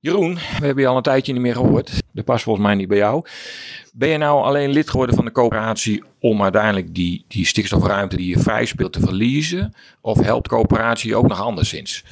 Jeroen, 0.00 0.34
we 0.34 0.64
hebben 0.66 0.82
je 0.82 0.88
al 0.88 0.96
een 0.96 1.02
tijdje 1.02 1.32
niet 1.32 1.42
meer 1.42 1.54
gehoord. 1.54 2.02
Dat 2.12 2.24
past 2.24 2.44
volgens 2.44 2.66
mij 2.66 2.74
niet 2.74 2.88
bij 2.88 2.96
jou. 2.96 3.24
Ben 3.92 4.08
je 4.08 4.16
nou 4.16 4.42
alleen 4.42 4.70
lid 4.70 4.90
geworden 4.90 5.14
van 5.14 5.24
de 5.24 5.32
coöperatie 5.32 6.02
om 6.20 6.42
uiteindelijk 6.42 6.94
die, 6.94 7.24
die 7.28 7.46
stikstofruimte 7.46 8.16
die 8.16 8.28
je 8.28 8.38
vrij 8.38 8.64
speelt 8.64 8.92
te 8.92 9.00
verliezen? 9.00 9.74
Of 10.00 10.20
helpt 10.20 10.48
de 10.48 10.56
coöperatie 10.56 11.16
ook 11.16 11.28
nog 11.28 11.40
anderszins? 11.40 12.04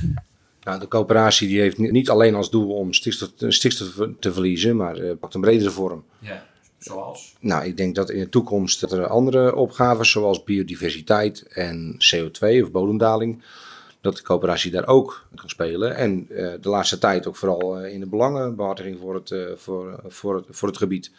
Nou, 0.62 0.80
de 0.80 0.88
coöperatie 0.88 1.48
die 1.48 1.60
heeft 1.60 1.78
niet 1.78 2.10
alleen 2.10 2.34
als 2.34 2.50
doel 2.50 2.74
om 2.74 2.92
stikstof, 2.92 3.30
stikstof 3.36 4.08
te 4.20 4.32
verliezen, 4.32 4.76
maar 4.76 4.98
uh, 4.98 5.12
pakt 5.20 5.34
een 5.34 5.40
bredere 5.40 5.70
vorm. 5.70 6.04
Ja, 6.18 6.46
zoals? 6.78 7.34
Nou, 7.40 7.64
ik 7.64 7.76
denk 7.76 7.94
dat 7.94 8.10
in 8.10 8.18
de 8.18 8.28
toekomst 8.28 8.80
dat 8.80 8.92
er 8.92 9.06
andere 9.06 9.54
opgaves 9.54 10.10
zoals 10.10 10.44
biodiversiteit 10.44 11.42
en 11.42 11.96
CO2 12.14 12.62
of 12.62 12.70
bodemdaling 12.70 13.42
dat 14.00 14.16
de 14.16 14.22
coöperatie 14.22 14.70
daar 14.70 14.86
ook 14.86 15.26
kan 15.34 15.48
spelen. 15.48 15.96
En 15.96 16.26
uh, 16.30 16.52
de 16.60 16.68
laatste 16.68 16.98
tijd 16.98 17.26
ook 17.26 17.36
vooral 17.36 17.84
uh, 17.84 17.92
in 17.92 18.00
de 18.00 18.06
belangenbehartiging 18.06 18.98
voor 18.98 19.14
het, 19.14 19.30
uh, 19.30 19.46
voor, 19.56 20.00
voor, 20.06 20.34
het, 20.34 20.44
voor 20.50 20.68
het 20.68 20.76
gebied. 20.76 21.10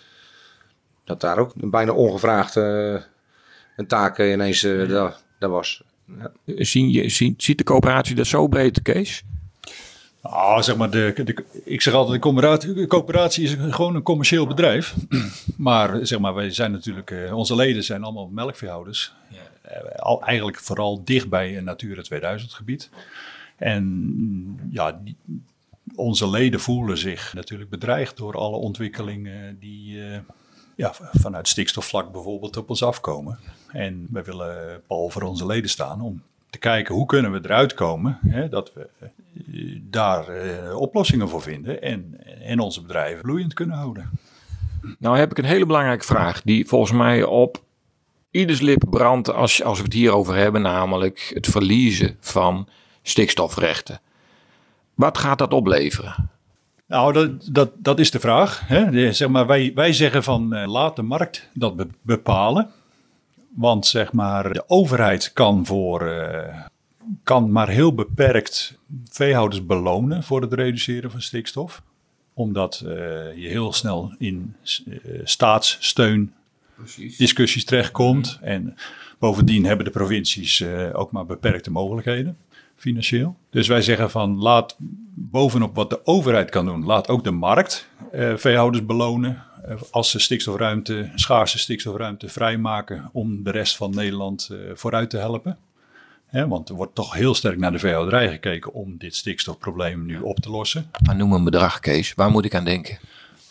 Dat 1.04 1.22
daar 1.22 1.38
ook 1.38 1.52
bijna 1.56 1.92
ongevraagd 1.92 2.56
een 2.56 3.88
taak 3.88 4.20
ineens 4.20 4.62
daar, 4.62 5.18
daar 5.40 5.50
was. 5.50 5.84
Ja. 6.06 6.32
Zien 6.46 6.92
je, 6.92 7.10
zien, 7.10 7.34
ziet 7.38 7.58
de 7.58 7.64
coöperatie 7.64 8.16
dat 8.16 8.28
zo 8.28 8.48
breed, 8.48 8.82
Kees? 8.82 9.24
Oh, 10.32 10.62
zeg 10.62 10.76
maar, 10.76 10.90
de, 10.90 11.14
de, 11.24 11.46
ik 11.64 11.82
zeg 11.82 11.94
altijd, 11.94 12.22
de 12.62 12.88
coöperatie, 12.88 13.44
is 13.44 13.56
gewoon 13.70 13.96
een 13.96 14.02
commercieel 14.02 14.48
bedrijf. 14.48 14.96
maar 15.58 16.06
zeg 16.06 16.20
maar, 16.20 16.34
wij 16.34 16.52
zijn 16.52 16.72
natuurlijk, 16.72 17.14
onze 17.34 17.56
leden 17.56 17.84
zijn 17.84 18.04
allemaal 18.04 18.28
melkveehouders. 18.28 19.14
Ja. 19.30 19.40
Al, 19.96 20.24
eigenlijk 20.24 20.58
vooral 20.58 21.04
dicht 21.04 21.30
bij 21.30 21.58
een 21.58 21.64
Natura 21.64 22.02
2000 22.02 22.54
gebied. 22.54 22.90
En 23.56 24.70
ja, 24.72 25.00
die, 25.04 25.16
onze 25.96 26.30
leden 26.30 26.60
voelen 26.60 26.98
zich 26.98 27.34
natuurlijk 27.34 27.70
bedreigd 27.70 28.18
door 28.18 28.38
alle 28.38 28.58
ontwikkelingen 28.58 29.60
die 29.60 29.96
uh, 29.96 30.18
ja, 30.76 30.94
vanuit 31.12 31.48
stikstofvlak 31.48 32.12
bijvoorbeeld 32.12 32.58
op 32.58 32.70
ons 32.70 32.84
afkomen. 32.84 33.40
En 33.68 34.08
wij 34.12 34.24
willen 34.24 34.82
pal 34.88 35.10
voor 35.10 35.22
onze 35.22 35.46
leden 35.46 35.70
staan 35.70 36.02
om 36.02 36.22
te 36.52 36.58
kijken 36.58 36.96
hoe 36.96 37.06
kunnen 37.06 37.32
we 37.32 37.40
eruit 37.44 37.74
komen, 37.74 38.20
hè, 38.28 38.50
dat 38.50 38.74
we 38.74 38.90
uh, 39.52 39.80
daar 39.82 40.46
uh, 40.46 40.80
oplossingen 40.80 41.30
voor 41.30 41.42
vinden 41.42 41.82
en, 41.82 42.18
en 42.42 42.60
onze 42.60 42.82
bedrijven 42.82 43.22
bloeiend 43.22 43.54
kunnen 43.54 43.78
houden. 43.78 44.10
Nou 45.00 45.18
heb 45.18 45.32
ik 45.32 45.38
een 45.38 45.46
hele 45.46 45.66
belangrijke 45.66 46.06
vraag 46.06 46.42
die 46.42 46.68
volgens 46.68 46.92
mij 46.92 47.24
op 47.24 47.64
ieders 48.32 48.60
lip 48.60 48.84
brandt 48.90 49.34
als, 49.34 49.64
als 49.64 49.78
we 49.78 49.84
het 49.84 49.94
hierover 49.94 50.36
hebben, 50.36 50.62
namelijk 50.62 51.32
het 51.34 51.48
verliezen 51.48 52.18
van 52.20 52.68
stikstofrechten. 53.02 54.00
Wat 54.94 55.18
gaat 55.18 55.38
dat 55.38 55.54
opleveren? 55.54 56.30
Nou, 56.88 57.14
dat, 57.14 57.48
dat, 57.52 57.72
dat 57.78 58.00
is 58.00 58.12
de 58.12 58.20
vraag. 58.20 58.62
Hè? 58.66 59.14
zeg 59.14 59.30
maar, 59.30 59.48
wij, 59.48 59.72
wij 59.76 59.94
zeggen 59.94 60.24
van 60.24 60.56
uh, 60.56 60.68
laat 60.68 60.96
de 60.96 61.02
markt 61.02 61.50
dat 61.54 61.76
be 61.76 61.88
bepalen. 62.02 62.70
Want 63.56 63.86
zeg 63.86 64.14
maar, 64.14 64.54
de 64.54 64.64
overheid 64.68 65.34
kan, 65.34 65.66
voor, 65.66 66.08
uh, 66.08 66.66
kan 67.24 67.52
maar 67.52 67.70
heel 67.70 67.94
beperkt 67.94 68.80
veehouders 69.10 69.66
belonen 69.66 70.24
voor 70.24 70.42
het 70.42 70.54
reduceren 70.54 71.12
van 71.12 71.22
stikstof. 71.22 71.82
Omdat 72.34 72.82
uh, 72.86 72.92
je 73.36 73.48
heel 73.48 73.74
snel 73.74 74.16
in 74.18 74.56
staatssteun 75.24 76.34
Precies. 76.76 77.18
discussies 77.18 77.66
terechtkomt. 77.66 78.40
En 78.42 78.76
bovendien 79.20 79.66
hebben 79.66 79.86
de 79.86 79.92
provincies 79.92 80.60
uh, 80.60 80.90
ook 80.94 81.12
maar 81.12 81.26
beperkte 81.26 81.72
mogelijkheden 81.72 82.38
financieel. 82.76 83.36
Dus 83.50 83.68
wij 83.68 83.82
zeggen 83.82 84.12
van 84.12 84.38
laat 84.38 84.76
bovenop 85.14 85.76
wat 85.76 85.90
de 85.90 86.06
overheid 86.06 86.50
kan 86.50 86.66
doen, 86.66 86.86
laat 86.86 87.08
ook 87.08 87.24
de 87.24 87.32
markt 87.32 87.88
uh, 88.14 88.36
veehouders 88.36 88.86
belonen. 88.86 89.44
Uh, 89.72 89.82
als 89.92 90.10
ze 90.10 90.20
stikstofruimte, 90.20 91.12
schaarse 91.16 91.60
stikstofruimte 91.60 92.30
vrijmaken 92.30 93.10
om 93.14 93.44
de 93.44 93.52
rest 93.52 93.76
van 93.76 93.96
Nederland 93.96 94.50
vooruit 94.74 95.10
te 95.10 95.18
helpen. 95.18 95.58
Want 96.32 96.70
er 96.70 96.76
wordt 96.76 96.96
toch 96.96 97.14
heel 97.14 97.36
sterk 97.36 97.58
naar 97.58 97.72
de 97.72 97.80
veehouderij 97.80 98.30
gekeken 98.30 98.74
om 98.74 98.98
dit 98.98 99.16
stikstofprobleem 99.16 100.06
nu 100.06 100.20
op 100.20 100.40
te 100.40 100.50
lossen. 100.50 100.92
Maar 101.06 101.16
noem 101.16 101.34
een 101.34 101.44
bedrag, 101.44 101.80
Kees. 101.80 102.14
Waar 102.14 102.32
moet 102.32 102.46
ik 102.46 102.56
aan 102.56 102.66
denken? 102.66 103.00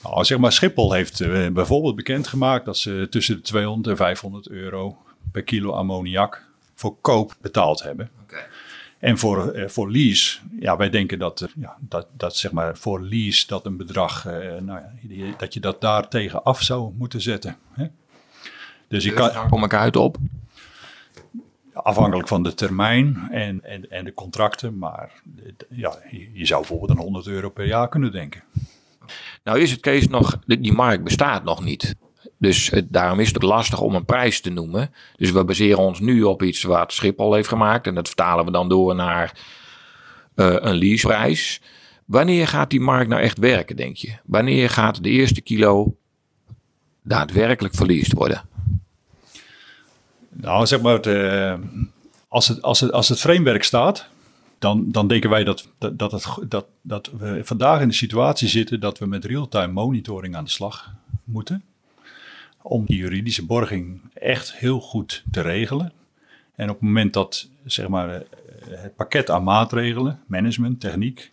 Nou, 0.02 0.24
zeg 0.24 0.38
maar, 0.38 0.52
Schiphol 0.52 0.92
heeft 0.92 1.20
uh, 1.20 1.48
bijvoorbeeld 1.48 1.96
bekendgemaakt 1.96 2.64
dat 2.64 2.76
ze 2.76 3.06
tussen 3.11 3.35
de 3.35 3.40
200 3.40 3.88
en 3.88 3.96
500 3.96 4.48
euro 4.48 4.96
per 5.33 5.42
kilo 5.42 5.72
ammoniak 5.72 6.44
voor 6.74 6.96
koop 7.00 7.37
betaald 7.40 7.83
hebben. 7.83 8.11
En 9.00 9.18
voor, 9.18 9.56
uh, 9.56 9.68
voor 9.68 9.90
lease, 9.90 10.38
ja, 10.58 10.76
wij 10.76 10.90
denken 10.90 11.18
dat, 11.18 11.48
ja, 11.56 11.76
dat, 11.80 12.06
dat 12.16 12.36
zeg 12.36 12.52
maar 12.52 12.76
voor 12.76 13.00
lease 13.00 13.46
dat 13.46 13.66
een 13.66 13.76
bedrag, 13.76 14.24
nou 14.60 14.80
ja, 15.08 15.34
dat 15.36 15.54
je 15.54 15.60
dat 15.60 15.80
daar 15.80 16.08
tegen 16.08 16.42
af 16.42 16.62
zou 16.62 16.92
moeten 16.96 17.20
zetten. 17.20 17.56
Hè? 17.70 17.86
Dus, 18.88 19.04
je 19.04 19.14
dus 19.14 19.32
kan, 19.32 19.48
kom 19.48 19.64
ik 19.64 19.74
uit 19.74 19.96
op? 19.96 20.16
Afhankelijk 21.72 22.28
van 22.28 22.42
de 22.42 22.54
termijn 22.54 23.28
en, 23.30 23.64
en, 23.64 23.90
en 23.90 24.04
de 24.04 24.14
contracten, 24.14 24.78
maar 24.78 25.22
ja, 25.68 25.98
je 26.32 26.46
zou 26.46 26.60
bijvoorbeeld 26.60 26.90
een 26.90 27.04
100 27.04 27.26
euro 27.26 27.48
per 27.48 27.66
jaar 27.66 27.88
kunnen 27.88 28.12
denken. 28.12 28.42
Nou 29.44 29.60
is 29.60 29.70
het 29.70 29.80
Kees 29.80 30.08
nog, 30.08 30.38
die 30.46 30.72
markt 30.72 31.04
bestaat 31.04 31.44
nog 31.44 31.64
niet. 31.64 31.94
Dus 32.40 32.70
het, 32.70 32.92
daarom 32.92 33.20
is 33.20 33.33
het 33.33 33.42
lastig 33.42 33.81
om 33.81 33.94
een 33.94 34.05
prijs 34.05 34.40
te 34.40 34.50
noemen. 34.50 34.94
Dus 35.16 35.31
we 35.31 35.44
baseren 35.44 35.79
ons 35.79 36.00
nu 36.00 36.22
op 36.22 36.42
iets 36.42 36.62
wat 36.62 36.92
Schiphol 36.92 37.35
heeft 37.35 37.48
gemaakt. 37.48 37.87
En 37.87 37.94
dat 37.94 38.07
vertalen 38.07 38.44
we 38.44 38.50
dan 38.50 38.68
door 38.68 38.94
naar 38.94 39.38
uh, 40.35 40.57
een 40.59 40.74
leaseprijs. 40.74 41.61
Wanneer 42.05 42.48
gaat 42.48 42.70
die 42.70 42.81
markt 42.81 43.09
nou 43.09 43.22
echt 43.22 43.38
werken, 43.38 43.76
denk 43.76 43.96
je? 43.96 44.12
Wanneer 44.24 44.70
gaat 44.70 45.03
de 45.03 45.09
eerste 45.09 45.40
kilo 45.40 45.96
daadwerkelijk 47.03 47.74
verliest 47.74 48.12
worden? 48.12 48.42
Nou, 50.29 50.66
zeg 50.66 50.81
maar, 50.81 51.00
eh, 51.00 51.59
als, 52.29 52.48
het, 52.48 52.62
als, 52.62 52.81
het, 52.81 52.92
als 52.92 53.09
het 53.09 53.20
framework 53.20 53.62
staat, 53.62 54.09
dan, 54.59 54.85
dan 54.90 55.09
denken 55.09 55.31
wij 55.31 55.44
dat, 55.44 55.68
dat, 55.79 55.98
dat, 55.98 56.38
dat, 56.48 56.66
dat 56.83 57.11
we 57.18 57.40
vandaag 57.44 57.81
in 57.81 57.88
de 57.88 57.94
situatie 57.94 58.48
zitten 58.48 58.81
dat 58.81 58.98
we 58.98 59.07
met 59.07 59.24
real-time 59.24 59.72
monitoring 59.72 60.37
aan 60.37 60.44
de 60.44 60.50
slag 60.50 60.92
moeten. 61.24 61.64
Om 62.62 62.87
die 62.87 62.96
juridische 62.96 63.46
borging 63.46 64.01
echt 64.14 64.55
heel 64.55 64.81
goed 64.81 65.25
te 65.31 65.40
regelen. 65.40 65.92
En 66.55 66.68
op 66.68 66.75
het 66.75 66.85
moment 66.85 67.12
dat 67.12 67.49
zeg 67.64 67.88
maar, 67.88 68.11
eh, 68.11 68.20
het 68.68 68.96
pakket 68.96 69.31
aan 69.31 69.42
maatregelen, 69.42 70.20
management, 70.27 70.81
techniek, 70.81 71.33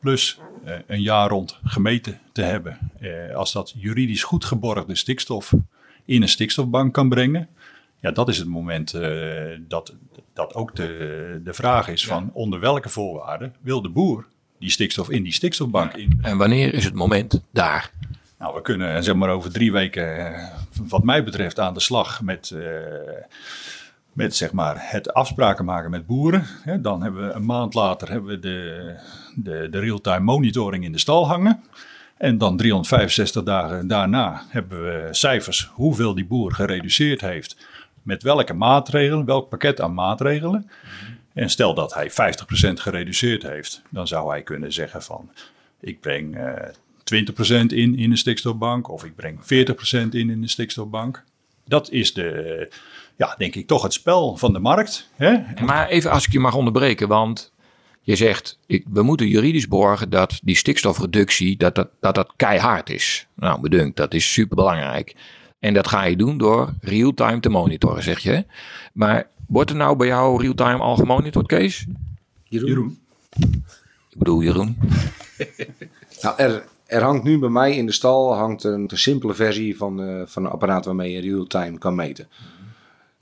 plus 0.00 0.38
eh, 0.64 0.74
een 0.86 1.02
jaar 1.02 1.28
rond 1.28 1.58
gemeten 1.64 2.20
te 2.32 2.42
hebben, 2.42 2.78
als 3.34 3.52
dat 3.52 3.74
juridisch 3.76 4.22
goed 4.22 4.44
geborgde 4.44 4.94
stikstof 4.94 5.52
in 6.04 6.22
een 6.22 6.28
stikstofbank 6.28 6.94
kan 6.94 7.08
brengen, 7.08 7.48
ja, 8.00 8.10
dat 8.10 8.28
is 8.28 8.38
het 8.38 8.48
moment 8.48 8.92
dat, 9.68 9.94
dat 10.32 10.54
ook 10.54 10.76
de, 10.76 11.40
de 11.44 11.52
vraag 11.52 11.88
is 11.88 12.06
van 12.06 12.30
onder 12.32 12.60
welke 12.60 12.88
voorwaarden 12.88 13.54
wil 13.60 13.82
de 13.82 13.88
boer 13.88 14.26
die 14.58 14.70
stikstof 14.70 15.10
in 15.10 15.22
die 15.22 15.32
stikstofbank 15.32 15.92
in. 15.92 16.18
En 16.22 16.36
wanneer 16.36 16.74
is 16.74 16.84
het 16.84 16.94
moment 16.94 17.42
daar? 17.52 17.90
Nou, 18.38 18.54
we 18.54 18.62
kunnen 18.62 19.04
zeg 19.04 19.14
maar 19.14 19.30
over 19.30 19.52
drie 19.52 19.72
weken, 19.72 20.34
eh, 20.34 20.48
wat 20.88 21.04
mij 21.04 21.24
betreft, 21.24 21.60
aan 21.60 21.74
de 21.74 21.80
slag 21.80 22.22
met, 22.22 22.50
uh, 22.54 22.62
met 24.12 24.36
zeg 24.36 24.52
maar, 24.52 24.76
het 24.78 25.12
afspraken 25.12 25.64
maken 25.64 25.90
met 25.90 26.06
boeren. 26.06 26.46
dan 26.80 27.02
hebben 27.02 27.26
we 27.26 27.34
een 27.34 27.46
maand 27.46 27.74
later 27.74 28.10
hebben 28.10 28.30
we 28.30 28.38
de, 28.38 28.94
de, 29.34 29.68
de 29.70 29.78
real-time 29.78 30.24
monitoring 30.24 30.84
in 30.84 30.92
de 30.92 30.98
stal 30.98 31.26
hangen. 31.26 31.62
En 32.16 32.38
dan 32.38 32.56
365 32.56 33.42
dagen 33.42 33.86
daarna 33.86 34.42
hebben 34.48 34.84
we 34.84 35.08
cijfers 35.10 35.70
hoeveel 35.72 36.14
die 36.14 36.26
boer 36.26 36.52
gereduceerd 36.54 37.20
heeft 37.20 37.56
met 38.02 38.22
welke 38.22 38.54
maatregelen, 38.54 39.24
welk 39.24 39.48
pakket 39.48 39.80
aan 39.80 39.94
maatregelen. 39.94 40.70
En 41.32 41.50
stel 41.50 41.74
dat 41.74 41.94
hij 41.94 42.10
50% 42.10 42.14
gereduceerd 42.80 43.42
heeft, 43.42 43.82
dan 43.90 44.06
zou 44.06 44.30
hij 44.30 44.42
kunnen 44.42 44.72
zeggen 44.72 45.02
van 45.02 45.30
ik 45.80 46.00
breng 46.00 46.36
eh, 46.36 46.52
20% 47.14 47.14
in 47.66 47.98
in 47.98 48.10
een 48.10 48.18
stikstofbank 48.18 48.88
of 48.88 49.04
ik 49.04 49.16
breng 49.16 49.40
40% 49.42 49.44
in 49.90 50.10
in 50.10 50.42
een 50.42 50.48
stikstofbank. 50.48 51.24
Dat 51.64 51.90
is 51.90 52.14
de, 52.14 52.68
ja, 53.16 53.34
denk 53.38 53.54
ik 53.54 53.66
toch 53.66 53.82
het 53.82 53.92
spel 53.92 54.36
van 54.36 54.52
de 54.52 54.58
markt. 54.58 55.08
Hè? 55.16 55.36
Maar 55.64 55.88
even 55.88 56.10
als 56.10 56.26
ik 56.26 56.32
je 56.32 56.40
mag 56.40 56.54
onderbreken, 56.54 57.08
want 57.08 57.52
je 58.00 58.16
zegt, 58.16 58.58
ik, 58.66 58.84
we 58.92 59.02
moeten 59.02 59.28
juridisch 59.28 59.68
borgen 59.68 60.10
dat 60.10 60.40
die 60.42 60.56
stikstofreductie, 60.56 61.56
dat 61.56 61.74
dat, 61.74 61.88
dat, 62.00 62.14
dat 62.14 62.32
keihard 62.36 62.90
is. 62.90 63.26
Nou, 63.34 63.60
bedankt, 63.60 63.96
dat 63.96 64.14
is 64.14 64.32
super 64.32 64.56
belangrijk. 64.56 65.14
En 65.58 65.74
dat 65.74 65.88
ga 65.88 66.04
je 66.04 66.16
doen 66.16 66.38
door 66.38 66.74
real-time 66.80 67.40
te 67.40 67.48
monitoren, 67.48 68.02
zeg 68.02 68.18
je. 68.18 68.44
Maar 68.92 69.28
wordt 69.46 69.70
er 69.70 69.76
nou 69.76 69.96
bij 69.96 70.06
jou 70.06 70.42
real-time 70.42 70.78
al 70.78 70.96
gemonitord, 70.96 71.46
Kees? 71.46 71.86
Jeroen. 72.44 72.98
Ik 74.10 74.18
bedoel 74.18 74.42
Jeroen. 74.42 74.78
nou, 76.22 76.38
er, 76.38 76.64
er 76.88 77.02
hangt 77.02 77.24
nu 77.24 77.38
bij 77.38 77.48
mij 77.48 77.76
in 77.76 77.86
de 77.86 77.92
stal 77.92 78.34
hangt 78.34 78.64
een, 78.64 78.86
een 78.90 78.98
simpele 78.98 79.34
versie 79.34 79.76
van, 79.76 80.00
uh, 80.00 80.22
van 80.24 80.44
een 80.44 80.50
apparaat 80.50 80.84
waarmee 80.84 81.12
je 81.12 81.20
real-time 81.20 81.78
kan 81.78 81.94
meten. 81.94 82.28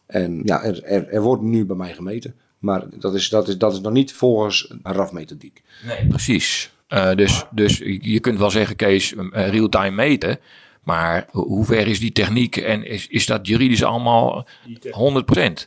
En 0.07 0.40
ja, 0.44 0.62
er, 0.62 0.83
er, 0.83 1.09
er, 1.09 1.22
wordt 1.22 1.42
nu 1.42 1.64
bij 1.64 1.76
mij 1.76 1.94
gemeten. 1.94 2.35
Maar 2.59 2.85
dat 2.98 3.14
is, 3.14 3.29
dat 3.29 3.48
is, 3.48 3.59
dat 3.59 3.72
is 3.72 3.81
nog 3.81 3.92
niet 3.92 4.12
volgens 4.12 4.70
een 4.83 4.92
RAF-methodiek. 4.92 5.62
Nee, 5.87 6.07
precies. 6.07 6.70
Uh, 6.88 7.14
dus, 7.14 7.44
dus 7.50 7.79
je 8.00 8.20
kunt 8.20 8.38
wel 8.38 8.50
zeggen, 8.50 8.76
Kees, 8.76 9.12
uh, 9.12 9.22
real-time 9.33 9.90
meten. 9.90 10.38
Maar 10.83 11.26
hoe 11.31 11.64
ver 11.64 11.87
is 11.87 12.00
die 12.00 12.12
techniek 12.12 12.57
en 12.57 12.87
is, 12.87 13.07
is 13.07 13.26
dat 13.26 13.46
juridisch 13.46 13.85
allemaal 13.85 14.46
100%? 14.68 15.66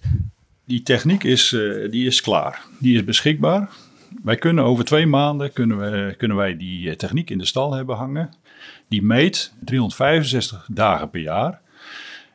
Die 0.65 0.83
techniek 0.83 1.23
is, 1.23 1.51
uh, 1.51 1.91
die 1.91 2.07
is 2.07 2.21
klaar. 2.21 2.61
Die 2.79 2.95
is 2.95 3.03
beschikbaar. 3.03 3.69
Wij 4.23 4.35
kunnen 4.35 4.63
over 4.63 4.85
twee 4.85 5.05
maanden 5.05 5.53
kunnen, 5.53 5.77
we, 5.77 6.15
kunnen 6.15 6.37
wij 6.37 6.57
die 6.57 6.89
eh, 6.89 6.95
techniek 6.95 7.29
in 7.29 7.37
de 7.37 7.45
stal 7.45 7.73
hebben 7.73 7.95
hangen. 7.95 8.33
Die 8.87 9.01
meet 9.01 9.53
365 9.59 10.67
dagen 10.71 11.09
per 11.09 11.21
jaar. 11.21 11.61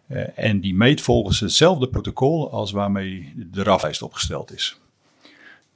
Uh, 0.08 0.24
en 0.34 0.60
die 0.60 0.74
meet 0.74 1.00
volgens 1.00 1.40
hetzelfde 1.40 1.88
protocol 1.88 2.50
als 2.50 2.72
waarmee 2.72 3.32
de 3.36 3.62
RAF-lijst 3.62 4.02
opgesteld 4.02 4.52
is. 4.52 4.78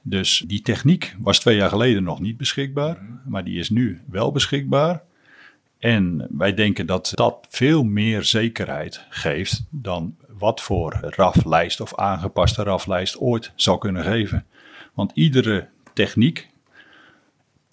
Dus 0.03 0.45
die 0.47 0.63
techniek 0.63 1.17
was 1.19 1.41
twee 1.41 1.57
jaar 1.57 1.69
geleden 1.69 2.03
nog 2.03 2.21
niet 2.21 2.37
beschikbaar, 2.37 2.99
maar 3.25 3.45
die 3.45 3.59
is 3.59 3.71
nu 3.71 4.01
wel 4.11 4.33
beschikbaar. 4.33 5.03
En 5.79 6.27
wij 6.31 6.55
denken 6.55 6.87
dat 6.87 7.13
dat 7.15 7.47
veel 7.49 7.83
meer 7.85 8.25
zekerheid 8.25 9.05
geeft 9.09 9.65
dan 9.71 10.17
wat 10.39 10.61
voor 10.61 10.99
RAF-lijst 11.01 11.81
of 11.81 11.95
aangepaste 11.95 12.63
RAF-lijst 12.63 13.19
ooit 13.19 13.53
zou 13.55 13.79
kunnen 13.79 14.05
geven. 14.05 14.47
Want 14.95 15.13
iedere 15.15 15.69
techniek 15.99 16.49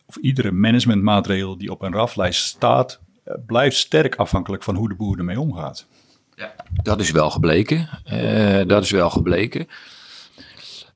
of 0.05 0.15
iedere 0.15 0.51
managementmaatregel 0.51 1.57
die 1.57 1.71
op 1.71 1.81
een 1.81 1.93
RAF-lijst 1.93 2.45
staat, 2.45 2.99
eh, 3.23 3.33
blijft 3.45 3.77
sterk 3.77 4.15
afhankelijk 4.15 4.63
van 4.63 4.75
hoe 4.75 4.89
de 4.89 4.95
boer 4.95 5.17
ermee 5.17 5.39
omgaat. 5.39 5.87
Ja, 6.35 6.55
dat 6.83 6.99
is 6.99 7.11
wel 7.11 7.29
gebleken. 7.29 7.89
Uh, 8.13 8.61
dat 8.67 8.83
is 8.83 8.91
wel 8.91 9.09
gebleken. 9.09 9.67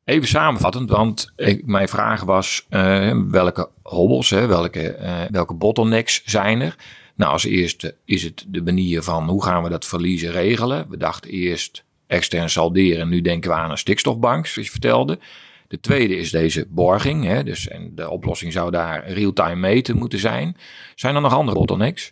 Even 0.05 0.27
samenvattend, 0.27 0.89
want 0.89 1.31
ik, 1.35 1.65
mijn 1.65 1.87
vraag 1.87 2.23
was 2.23 2.65
uh, 2.69 3.21
welke 3.29 3.69
hobbels, 3.83 4.29
hè, 4.29 4.47
welke, 4.47 4.97
uh, 5.01 5.21
welke 5.29 5.53
bottlenecks 5.53 6.23
zijn 6.25 6.61
er? 6.61 6.75
Nou, 7.15 7.31
als 7.31 7.43
eerste 7.43 7.95
is 8.05 8.23
het 8.23 8.45
de 8.47 8.61
manier 8.61 9.01
van 9.01 9.29
hoe 9.29 9.43
gaan 9.43 9.63
we 9.63 9.69
dat 9.69 9.85
verliezen 9.85 10.31
regelen. 10.31 10.89
We 10.89 10.97
dachten 10.97 11.29
eerst 11.29 11.83
extern 12.07 12.49
salderen, 12.49 13.09
nu 13.09 13.21
denken 13.21 13.49
we 13.49 13.55
aan 13.55 13.71
een 13.71 13.77
stikstofbank, 13.77 14.45
zoals 14.45 14.67
je 14.67 14.71
vertelde. 14.71 15.19
De 15.69 15.79
tweede 15.79 16.17
is 16.17 16.31
deze 16.31 16.65
borging, 16.69 17.23
hè, 17.23 17.43
dus, 17.43 17.67
en 17.67 17.91
de 17.95 18.09
oplossing 18.09 18.53
zou 18.53 18.71
daar 18.71 19.09
real-time 19.09 19.55
meten 19.55 19.97
moeten 19.97 20.19
zijn. 20.19 20.57
Zijn 20.95 21.15
er 21.15 21.21
nog 21.21 21.33
andere 21.33 21.57
bottlenecks? 21.57 22.11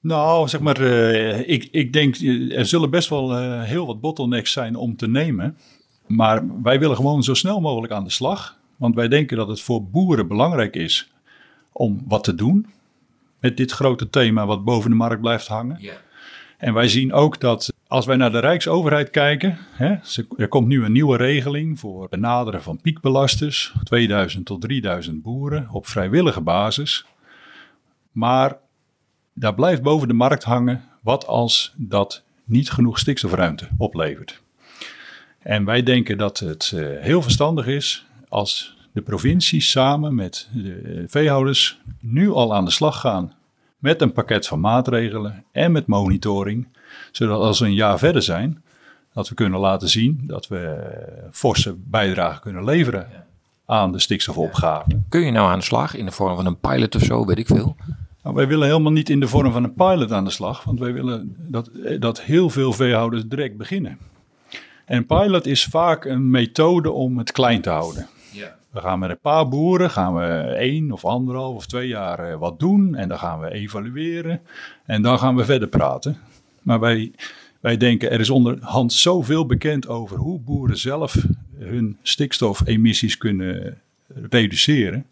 Nou, 0.00 0.48
zeg 0.48 0.60
maar, 0.60 0.80
uh, 0.80 1.48
ik, 1.48 1.68
ik 1.70 1.92
denk, 1.92 2.16
er 2.50 2.66
zullen 2.66 2.90
best 2.90 3.08
wel 3.08 3.42
uh, 3.42 3.62
heel 3.62 3.86
wat 3.86 4.00
bottlenecks 4.00 4.52
zijn 4.52 4.76
om 4.76 4.96
te 4.96 5.08
nemen. 5.08 5.56
Maar 6.06 6.62
wij 6.62 6.78
willen 6.78 6.96
gewoon 6.96 7.22
zo 7.22 7.34
snel 7.34 7.60
mogelijk 7.60 7.92
aan 7.92 8.04
de 8.04 8.10
slag. 8.10 8.58
Want 8.76 8.94
wij 8.94 9.08
denken 9.08 9.36
dat 9.36 9.48
het 9.48 9.60
voor 9.60 9.84
boeren 9.84 10.28
belangrijk 10.28 10.76
is 10.76 11.12
om 11.72 12.04
wat 12.06 12.24
te 12.24 12.34
doen 12.34 12.66
met 13.40 13.56
dit 13.56 13.70
grote 13.70 14.10
thema 14.10 14.46
wat 14.46 14.64
boven 14.64 14.90
de 14.90 14.96
markt 14.96 15.20
blijft 15.20 15.46
hangen. 15.46 15.76
Ja. 15.80 15.92
En 16.58 16.74
wij 16.74 16.88
zien 16.88 17.12
ook 17.12 17.40
dat 17.40 17.72
als 17.86 18.06
wij 18.06 18.16
naar 18.16 18.32
de 18.32 18.38
Rijksoverheid 18.38 19.10
kijken, 19.10 19.58
hè, 19.70 19.96
er 20.36 20.48
komt 20.48 20.66
nu 20.66 20.84
een 20.84 20.92
nieuwe 20.92 21.16
regeling 21.16 21.78
voor 21.78 22.08
benaderen 22.08 22.62
van 22.62 22.80
piekbelasters, 22.80 23.74
2000 23.84 24.46
tot 24.46 24.60
3000 24.60 25.22
boeren 25.22 25.68
op 25.70 25.86
vrijwillige 25.86 26.40
basis. 26.40 27.04
Maar 28.12 28.56
daar 29.32 29.54
blijft 29.54 29.82
boven 29.82 30.08
de 30.08 30.14
markt 30.14 30.44
hangen 30.44 30.84
wat 31.02 31.26
als 31.26 31.72
dat 31.76 32.22
niet 32.44 32.70
genoeg 32.70 32.98
stikstofruimte 32.98 33.68
oplevert. 33.76 34.42
En 35.38 35.64
wij 35.64 35.82
denken 35.82 36.18
dat 36.18 36.38
het 36.38 36.72
uh, 36.74 37.00
heel 37.00 37.22
verstandig 37.22 37.66
is 37.66 38.06
als 38.28 38.76
de 38.92 39.02
provincies 39.02 39.70
samen 39.70 40.14
met 40.14 40.48
de 40.52 41.04
veehouders 41.06 41.80
nu 42.00 42.30
al 42.30 42.54
aan 42.54 42.64
de 42.64 42.70
slag 42.70 43.00
gaan 43.00 43.32
met 43.78 44.02
een 44.02 44.12
pakket 44.12 44.46
van 44.46 44.60
maatregelen 44.60 45.44
en 45.52 45.72
met 45.72 45.86
monitoring, 45.86 46.68
zodat 47.12 47.40
als 47.40 47.58
we 47.58 47.66
een 47.66 47.74
jaar 47.74 47.98
verder 47.98 48.22
zijn, 48.22 48.62
dat 49.12 49.28
we 49.28 49.34
kunnen 49.34 49.60
laten 49.60 49.88
zien 49.88 50.20
dat 50.26 50.48
we 50.48 50.90
forse 51.32 51.74
bijdrage 51.84 52.40
kunnen 52.40 52.64
leveren 52.64 53.08
aan 53.66 53.92
de 53.92 53.98
stikstofopgave. 53.98 55.00
Kun 55.08 55.20
je 55.20 55.30
nou 55.30 55.50
aan 55.50 55.58
de 55.58 55.64
slag 55.64 55.96
in 55.96 56.04
de 56.04 56.12
vorm 56.12 56.36
van 56.36 56.46
een 56.46 56.58
pilot 56.58 56.94
of 56.94 57.02
zo, 57.02 57.24
weet 57.24 57.38
ik 57.38 57.46
veel? 57.46 57.76
Nou, 58.22 58.34
wij 58.34 58.46
willen 58.46 58.66
helemaal 58.66 58.92
niet 58.92 59.10
in 59.10 59.20
de 59.20 59.28
vorm 59.28 59.52
van 59.52 59.64
een 59.64 59.74
pilot 59.74 60.12
aan 60.12 60.24
de 60.24 60.30
slag, 60.30 60.64
want 60.64 60.78
wij 60.78 60.92
willen 60.92 61.36
dat, 61.38 61.70
dat 61.98 62.22
heel 62.22 62.50
veel 62.50 62.72
veehouders 62.72 63.24
direct 63.26 63.56
beginnen. 63.56 63.98
En 64.84 65.06
pilot 65.06 65.46
is 65.46 65.64
vaak 65.64 66.04
een 66.04 66.30
methode 66.30 66.90
om 66.90 67.18
het 67.18 67.32
klein 67.32 67.60
te 67.60 67.70
houden. 67.70 68.06
We 68.70 68.80
gaan 68.80 68.98
met 68.98 69.10
een 69.10 69.18
paar 69.18 69.48
boeren, 69.48 69.90
gaan 69.90 70.14
we 70.14 70.26
één 70.58 70.92
of 70.92 71.04
anderhalf 71.04 71.56
of 71.56 71.66
twee 71.66 71.88
jaar 71.88 72.18
eh, 72.18 72.38
wat 72.38 72.58
doen 72.58 72.94
en 72.94 73.08
dan 73.08 73.18
gaan 73.18 73.40
we 73.40 73.52
evalueren 73.52 74.40
en 74.84 75.02
dan 75.02 75.18
gaan 75.18 75.36
we 75.36 75.44
verder 75.44 75.68
praten. 75.68 76.16
Maar 76.62 76.80
wij, 76.80 77.12
wij 77.60 77.76
denken, 77.76 78.10
er 78.10 78.20
is 78.20 78.30
onderhand 78.30 78.92
zoveel 78.92 79.46
bekend 79.46 79.88
over 79.88 80.16
hoe 80.16 80.40
boeren 80.40 80.78
zelf 80.78 81.26
hun 81.58 81.96
stikstofemissies 82.02 83.18
kunnen 83.18 83.80
reduceren. 84.30 85.06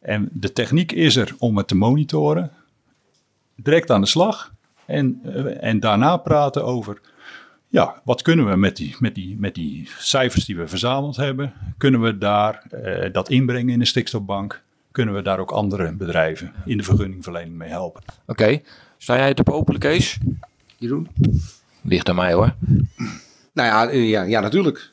En 0.00 0.28
de 0.32 0.52
techniek 0.52 0.92
is 0.92 1.16
er 1.16 1.34
om 1.38 1.56
het 1.56 1.68
te 1.68 1.76
monitoren, 1.76 2.50
direct 3.54 3.90
aan 3.90 4.00
de 4.00 4.06
slag 4.06 4.52
en, 4.86 5.20
eh, 5.24 5.62
en 5.64 5.80
daarna 5.80 6.16
praten 6.16 6.64
over 6.64 7.00
ja, 7.70 8.00
wat 8.04 8.22
kunnen 8.22 8.50
we 8.50 8.56
met 8.56 8.76
die, 8.76 8.96
met, 8.98 9.14
die, 9.14 9.36
met 9.38 9.54
die 9.54 9.88
cijfers 9.98 10.44
die 10.44 10.56
we 10.56 10.68
verzameld 10.68 11.16
hebben? 11.16 11.52
Kunnen 11.78 12.00
we 12.00 12.18
daar 12.18 12.62
uh, 12.84 13.12
dat 13.12 13.28
inbrengen 13.28 13.72
in 13.72 13.78
de 13.78 13.84
stikstofbank? 13.84 14.62
Kunnen 14.90 15.14
we 15.14 15.22
daar 15.22 15.38
ook 15.38 15.50
andere 15.50 15.92
bedrijven 15.92 16.52
in 16.64 16.76
de 16.76 16.82
vergunningverlening 16.82 17.56
mee 17.56 17.68
helpen? 17.68 18.02
Oké, 18.26 18.42
okay. 18.42 18.62
sta 18.98 19.16
jij 19.16 19.34
te 19.34 19.42
popelen, 19.42 19.80
Kees? 19.80 20.18
Jeroen? 20.76 21.08
Ligt 21.82 22.08
aan 22.08 22.14
mij 22.14 22.32
hoor. 22.32 22.54
Nou 23.52 23.68
ja, 23.68 23.88
eh, 23.88 24.08
ja, 24.08 24.22
ja 24.22 24.40
natuurlijk. 24.40 24.90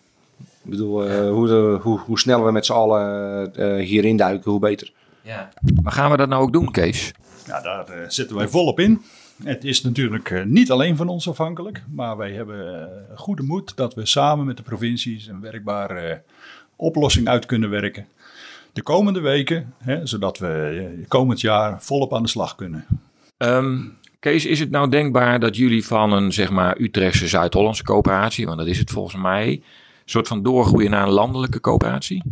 Ik 0.63 0.69
bedoel, 0.69 1.07
uh, 1.07 1.29
hoe, 1.29 1.47
de, 1.47 1.79
hoe, 1.81 1.99
hoe 1.99 2.19
sneller 2.19 2.45
we 2.45 2.51
met 2.51 2.65
z'n 2.65 2.73
allen 2.73 3.51
uh, 3.55 3.85
hierin 3.85 4.17
duiken, 4.17 4.51
hoe 4.51 4.59
beter. 4.59 4.91
Ja. 5.21 5.49
Maar 5.83 5.91
gaan 5.91 6.11
we 6.11 6.17
dat 6.17 6.29
nou 6.29 6.41
ook 6.41 6.53
doen, 6.53 6.71
Kees? 6.71 7.11
Ja, 7.45 7.61
daar 7.61 7.89
uh, 7.89 8.03
zitten 8.07 8.35
wij 8.35 8.47
volop 8.47 8.79
in. 8.79 9.01
Het 9.43 9.63
is 9.63 9.81
natuurlijk 9.81 10.29
uh, 10.29 10.43
niet 10.43 10.71
alleen 10.71 10.95
van 10.95 11.07
ons 11.07 11.29
afhankelijk, 11.29 11.83
maar 11.93 12.17
wij 12.17 12.31
hebben 12.31 12.89
uh, 13.11 13.17
goede 13.17 13.43
moed 13.43 13.75
dat 13.75 13.93
we 13.93 14.05
samen 14.05 14.45
met 14.45 14.57
de 14.57 14.63
provincies 14.63 15.27
een 15.27 15.41
werkbare 15.41 16.21
oplossing 16.75 17.27
uit 17.27 17.45
kunnen 17.45 17.69
werken. 17.69 18.07
De 18.73 18.81
komende 18.81 19.19
weken, 19.19 19.73
hè, 19.77 20.05
zodat 20.05 20.37
we 20.37 21.03
komend 21.07 21.41
jaar 21.41 21.83
volop 21.83 22.13
aan 22.13 22.23
de 22.23 22.29
slag 22.29 22.55
kunnen. 22.55 22.85
Um, 23.37 23.97
Kees, 24.19 24.45
is 24.45 24.59
het 24.59 24.71
nou 24.71 24.89
denkbaar 24.89 25.39
dat 25.39 25.55
jullie 25.55 25.85
van 25.85 26.11
een 26.11 26.33
zeg 26.33 26.49
maar 26.49 26.79
Utrechtse 26.79 27.27
Zuid-Hollandse 27.27 27.83
coöperatie, 27.83 28.45
want 28.45 28.57
dat 28.57 28.67
is 28.67 28.77
het 28.77 28.91
volgens 28.91 29.21
mij, 29.21 29.47
een 29.47 29.61
soort 30.05 30.27
van 30.27 30.43
doorgroeien 30.43 30.91
naar 30.91 31.07
een 31.07 31.13
landelijke 31.13 31.59
coöperatie? 31.59 32.23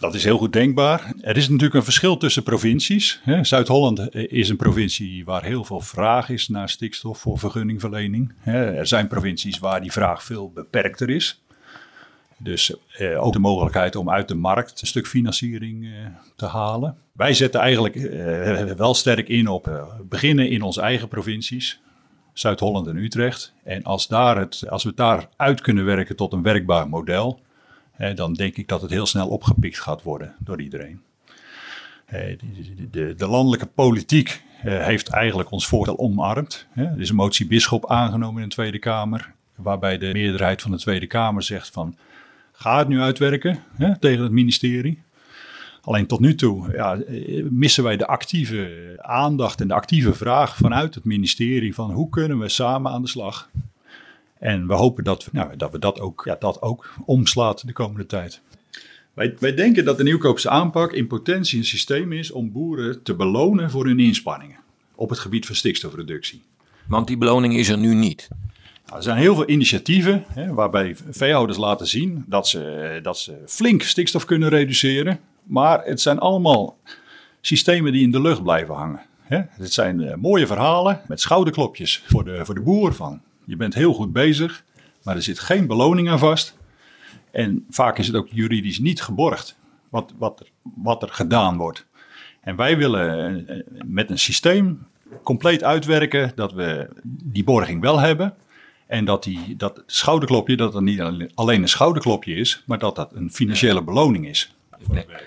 Dat 0.00 0.14
is 0.14 0.24
heel 0.24 0.38
goed 0.38 0.52
denkbaar. 0.52 1.14
Er 1.20 1.36
is 1.36 1.48
natuurlijk 1.48 1.74
een 1.74 1.84
verschil 1.84 2.16
tussen 2.16 2.42
provincies. 2.42 3.20
Zuid-Holland 3.42 4.14
is 4.14 4.48
een 4.48 4.56
provincie 4.56 5.24
waar 5.24 5.44
heel 5.44 5.64
veel 5.64 5.80
vraag 5.80 6.28
is 6.28 6.48
naar 6.48 6.68
stikstof 6.68 7.18
voor 7.18 7.38
vergunningverlening. 7.38 8.32
Er 8.44 8.86
zijn 8.86 9.08
provincies 9.08 9.58
waar 9.58 9.80
die 9.80 9.92
vraag 9.92 10.24
veel 10.24 10.50
beperkter 10.54 11.10
is. 11.10 11.40
Dus 12.38 12.74
eh, 12.92 13.24
ook 13.24 13.32
de 13.32 13.38
mogelijkheid 13.38 13.96
om 13.96 14.10
uit 14.10 14.28
de 14.28 14.34
markt 14.34 14.80
een 14.80 14.86
stuk 14.86 15.06
financiering 15.06 15.84
eh, 15.84 15.90
te 16.36 16.46
halen. 16.46 16.96
Wij 17.16 17.34
zetten 17.34 17.60
eigenlijk 17.60 17.94
eh, 17.94 18.62
wel 18.62 18.94
sterk 18.94 19.28
in 19.28 19.48
op 19.48 19.68
eh, 19.68 19.84
beginnen 20.08 20.50
in 20.50 20.62
onze 20.62 20.80
eigen 20.80 21.08
provincies. 21.08 21.80
Zuid-Holland 22.32 22.86
en 22.86 22.96
Utrecht. 22.96 23.54
En 23.64 23.82
als, 23.82 24.08
daar 24.08 24.38
het, 24.38 24.64
als 24.68 24.82
we 24.82 24.88
het 24.88 24.98
daar 24.98 25.28
uit 25.36 25.60
kunnen 25.60 25.84
werken 25.84 26.16
tot 26.16 26.32
een 26.32 26.42
werkbaar 26.42 26.88
model, 26.88 27.40
dan 28.14 28.32
denk 28.32 28.56
ik 28.56 28.68
dat 28.68 28.82
het 28.82 28.90
heel 28.90 29.06
snel 29.06 29.28
opgepikt 29.28 29.80
gaat 29.80 30.02
worden 30.02 30.34
door 30.38 30.60
iedereen. 30.60 31.00
De, 32.06 32.36
de, 32.90 33.14
de, 33.14 33.26
landelijke 33.26 33.66
politiek 33.66 34.42
heeft 34.62 35.08
eigenlijk 35.08 35.50
ons 35.50 35.66
voorstel 35.66 35.98
omarmd. 35.98 36.66
Er 36.74 37.00
is 37.00 37.08
een 37.08 37.14
motie 37.14 37.46
Bisschop 37.46 37.90
aangenomen 37.90 38.42
in 38.42 38.48
de 38.48 38.54
Tweede 38.54 38.78
Kamer, 38.78 39.32
waarbij 39.56 39.98
de 39.98 40.12
meerderheid 40.12 40.62
van 40.62 40.70
de 40.70 40.78
Tweede 40.78 41.06
Kamer 41.06 41.42
zegt 41.42 41.70
van 41.70 41.96
ga 42.52 42.78
het 42.78 42.88
nu 42.88 43.00
uitwerken 43.00 43.62
tegen 44.00 44.22
het 44.22 44.32
ministerie. 44.32 45.02
Alleen 45.80 46.06
tot 46.06 46.20
nu 46.20 46.34
toe 46.34 46.72
ja, 46.72 46.98
missen 47.50 47.84
wij 47.84 47.96
de 47.96 48.06
actieve 48.06 48.92
aandacht 49.00 49.60
en 49.60 49.68
de 49.68 49.74
actieve 49.74 50.14
vraag 50.14 50.56
vanuit 50.56 50.94
het 50.94 51.04
ministerie 51.04 51.74
van 51.74 51.90
hoe 51.90 52.08
kunnen 52.08 52.38
we 52.38 52.48
samen 52.48 52.92
aan 52.92 53.02
de 53.02 53.08
slag. 53.08 53.50
En 54.38 54.66
we 54.66 54.74
hopen 54.74 55.04
dat, 55.04 55.28
nou, 55.32 55.56
dat 55.56 55.72
we 55.72 55.78
dat 55.78 56.00
ook, 56.00 56.22
ja, 56.24 56.36
dat 56.38 56.62
ook 56.62 56.94
omslaat 57.04 57.66
de 57.66 57.72
komende 57.72 58.06
tijd. 58.06 58.40
Wij, 59.14 59.36
wij 59.38 59.54
denken 59.54 59.84
dat 59.84 59.96
de 59.96 60.02
nieuwkoopse 60.02 60.50
aanpak 60.50 60.92
in 60.92 61.06
potentie 61.06 61.58
een 61.58 61.64
systeem 61.64 62.12
is 62.12 62.30
om 62.30 62.52
boeren 62.52 63.02
te 63.02 63.14
belonen 63.14 63.70
voor 63.70 63.86
hun 63.86 64.00
inspanningen 64.00 64.58
op 64.94 65.10
het 65.10 65.18
gebied 65.18 65.46
van 65.46 65.54
stikstofreductie. 65.54 66.42
Want 66.88 67.06
die 67.06 67.16
beloning 67.16 67.56
is 67.56 67.68
er 67.68 67.78
nu 67.78 67.94
niet. 67.94 68.28
Nou, 68.84 68.98
er 68.98 69.02
zijn 69.02 69.16
heel 69.16 69.34
veel 69.34 69.48
initiatieven 69.48 70.24
hè, 70.28 70.54
waarbij 70.54 70.96
veehouders 71.10 71.58
laten 71.58 71.86
zien 71.86 72.24
dat 72.26 72.48
ze, 72.48 72.98
dat 73.02 73.18
ze 73.18 73.42
flink 73.46 73.82
stikstof 73.82 74.24
kunnen 74.24 74.48
reduceren. 74.48 75.20
Maar 75.42 75.84
het 75.84 76.00
zijn 76.00 76.18
allemaal 76.18 76.78
systemen 77.40 77.92
die 77.92 78.02
in 78.02 78.10
de 78.10 78.20
lucht 78.20 78.42
blijven 78.42 78.74
hangen. 78.74 79.02
Hè. 79.20 79.40
Het 79.50 79.72
zijn 79.72 80.00
uh, 80.00 80.14
mooie 80.14 80.46
verhalen 80.46 81.00
met 81.08 81.20
schouderklopjes 81.20 82.02
voor 82.06 82.24
de, 82.24 82.44
voor 82.44 82.54
de 82.54 82.60
boer 82.60 82.94
van 82.94 83.20
je 83.46 83.56
bent 83.56 83.74
heel 83.74 83.92
goed 83.92 84.12
bezig, 84.12 84.64
maar 85.02 85.16
er 85.16 85.22
zit 85.22 85.38
geen 85.38 85.66
beloning 85.66 86.10
aan 86.10 86.18
vast. 86.18 86.56
En 87.30 87.64
vaak 87.70 87.98
is 87.98 88.06
het 88.06 88.16
ook 88.16 88.28
juridisch 88.30 88.78
niet 88.78 89.02
geborgd 89.02 89.58
wat, 89.88 90.12
wat, 90.18 90.40
er, 90.40 90.46
wat 90.62 91.02
er 91.02 91.08
gedaan 91.08 91.56
wordt. 91.56 91.86
En 92.40 92.56
wij 92.56 92.76
willen 92.76 93.48
eh, 93.48 93.56
met 93.84 94.10
een 94.10 94.18
systeem 94.18 94.86
compleet 95.22 95.64
uitwerken 95.64 96.32
dat 96.34 96.52
we 96.52 96.88
die 97.04 97.44
borging 97.44 97.80
wel 97.80 98.00
hebben. 98.00 98.34
En 98.86 99.04
dat, 99.04 99.22
die, 99.22 99.56
dat 99.56 99.82
schouderklopje, 99.86 100.56
dat 100.56 100.74
het 100.74 100.82
niet 100.82 101.00
alleen 101.34 101.62
een 101.62 101.68
schouderklopje 101.68 102.34
is, 102.34 102.62
maar 102.66 102.78
dat 102.78 102.96
dat 102.96 103.14
een 103.14 103.32
financiële 103.32 103.82
beloning 103.82 104.26
is. 104.28 104.54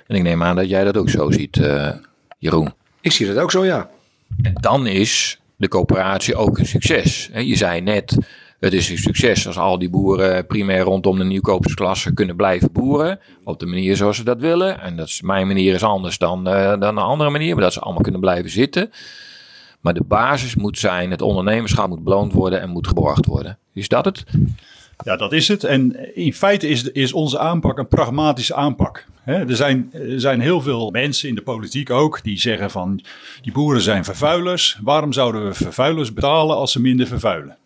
En 0.07 0.15
ik 0.15 0.23
neem 0.23 0.43
aan 0.43 0.55
dat 0.55 0.69
jij 0.69 0.83
dat 0.83 0.97
ook 0.97 1.09
zo 1.09 1.31
ziet, 1.31 1.57
uh, 1.57 1.91
Jeroen. 2.37 2.73
Ik 3.01 3.11
zie 3.11 3.27
dat 3.27 3.37
ook 3.37 3.51
zo, 3.51 3.65
ja. 3.65 3.89
En 4.41 4.53
dan 4.53 4.87
is 4.87 5.38
de 5.59 5.67
coöperatie 5.67 6.35
ook 6.35 6.57
een 6.57 6.65
succes. 6.65 7.29
Je 7.33 7.55
zei 7.55 7.81
net, 7.81 8.17
het 8.59 8.73
is 8.73 8.89
een 8.89 8.97
succes 8.97 9.47
als 9.47 9.57
al 9.57 9.79
die 9.79 9.89
boeren 9.89 10.47
primair 10.47 10.81
rondom 10.81 11.17
de 11.17 11.23
nieuwkopersklasse 11.23 12.13
kunnen 12.13 12.35
blijven 12.35 12.71
boeren. 12.71 13.19
Op 13.43 13.59
de 13.59 13.65
manier 13.65 13.95
zoals 13.95 14.17
ze 14.17 14.23
dat 14.23 14.39
willen. 14.39 14.81
En 14.81 14.95
dat 14.95 15.07
is, 15.07 15.21
mijn 15.21 15.47
manier 15.47 15.73
is 15.73 15.83
anders 15.83 16.17
dan, 16.17 16.47
uh, 16.47 16.69
dan 16.69 16.83
een 16.83 16.97
andere 16.97 17.29
manier. 17.29 17.53
Maar 17.53 17.63
dat 17.63 17.73
ze 17.73 17.79
allemaal 17.79 18.01
kunnen 18.01 18.21
blijven 18.21 18.49
zitten. 18.49 18.91
Maar 19.81 19.93
de 19.93 20.03
basis 20.03 20.55
moet 20.55 20.79
zijn, 20.79 21.11
het 21.11 21.21
ondernemerschap 21.21 21.89
moet 21.89 22.03
beloond 22.03 22.33
worden 22.33 22.61
en 22.61 22.69
moet 22.69 22.87
geborgd 22.87 23.25
worden. 23.25 23.57
Is 23.73 23.87
dat 23.87 24.05
het? 24.05 24.23
Ja, 25.03 25.15
dat 25.15 25.33
is 25.33 25.47
het. 25.47 25.63
En 25.63 26.15
in 26.15 26.33
feite 26.33 26.67
is, 26.67 26.83
is 26.83 27.13
onze 27.13 27.39
aanpak 27.39 27.77
een 27.77 27.87
pragmatische 27.87 28.55
aanpak. 28.55 29.05
er, 29.25 29.55
zijn, 29.55 29.89
er 29.93 30.19
zijn 30.19 30.39
heel 30.39 30.61
veel 30.61 30.89
mensen 30.89 31.29
in 31.29 31.35
de 31.35 31.41
politiek 31.41 31.89
ook 31.89 32.23
die 32.23 32.39
zeggen 32.39 32.71
van 32.71 33.01
die 33.41 33.51
boeren 33.51 33.81
zijn 33.81 34.03
vervuilers. 34.05 34.77
Waarom 34.81 35.13
zouden 35.13 35.45
we 35.45 35.53
vervuilers 35.53 36.13
betalen 36.13 36.55
als 36.55 36.71
ze 36.71 36.81
minder 36.81 37.07
vervuilen? 37.07 37.57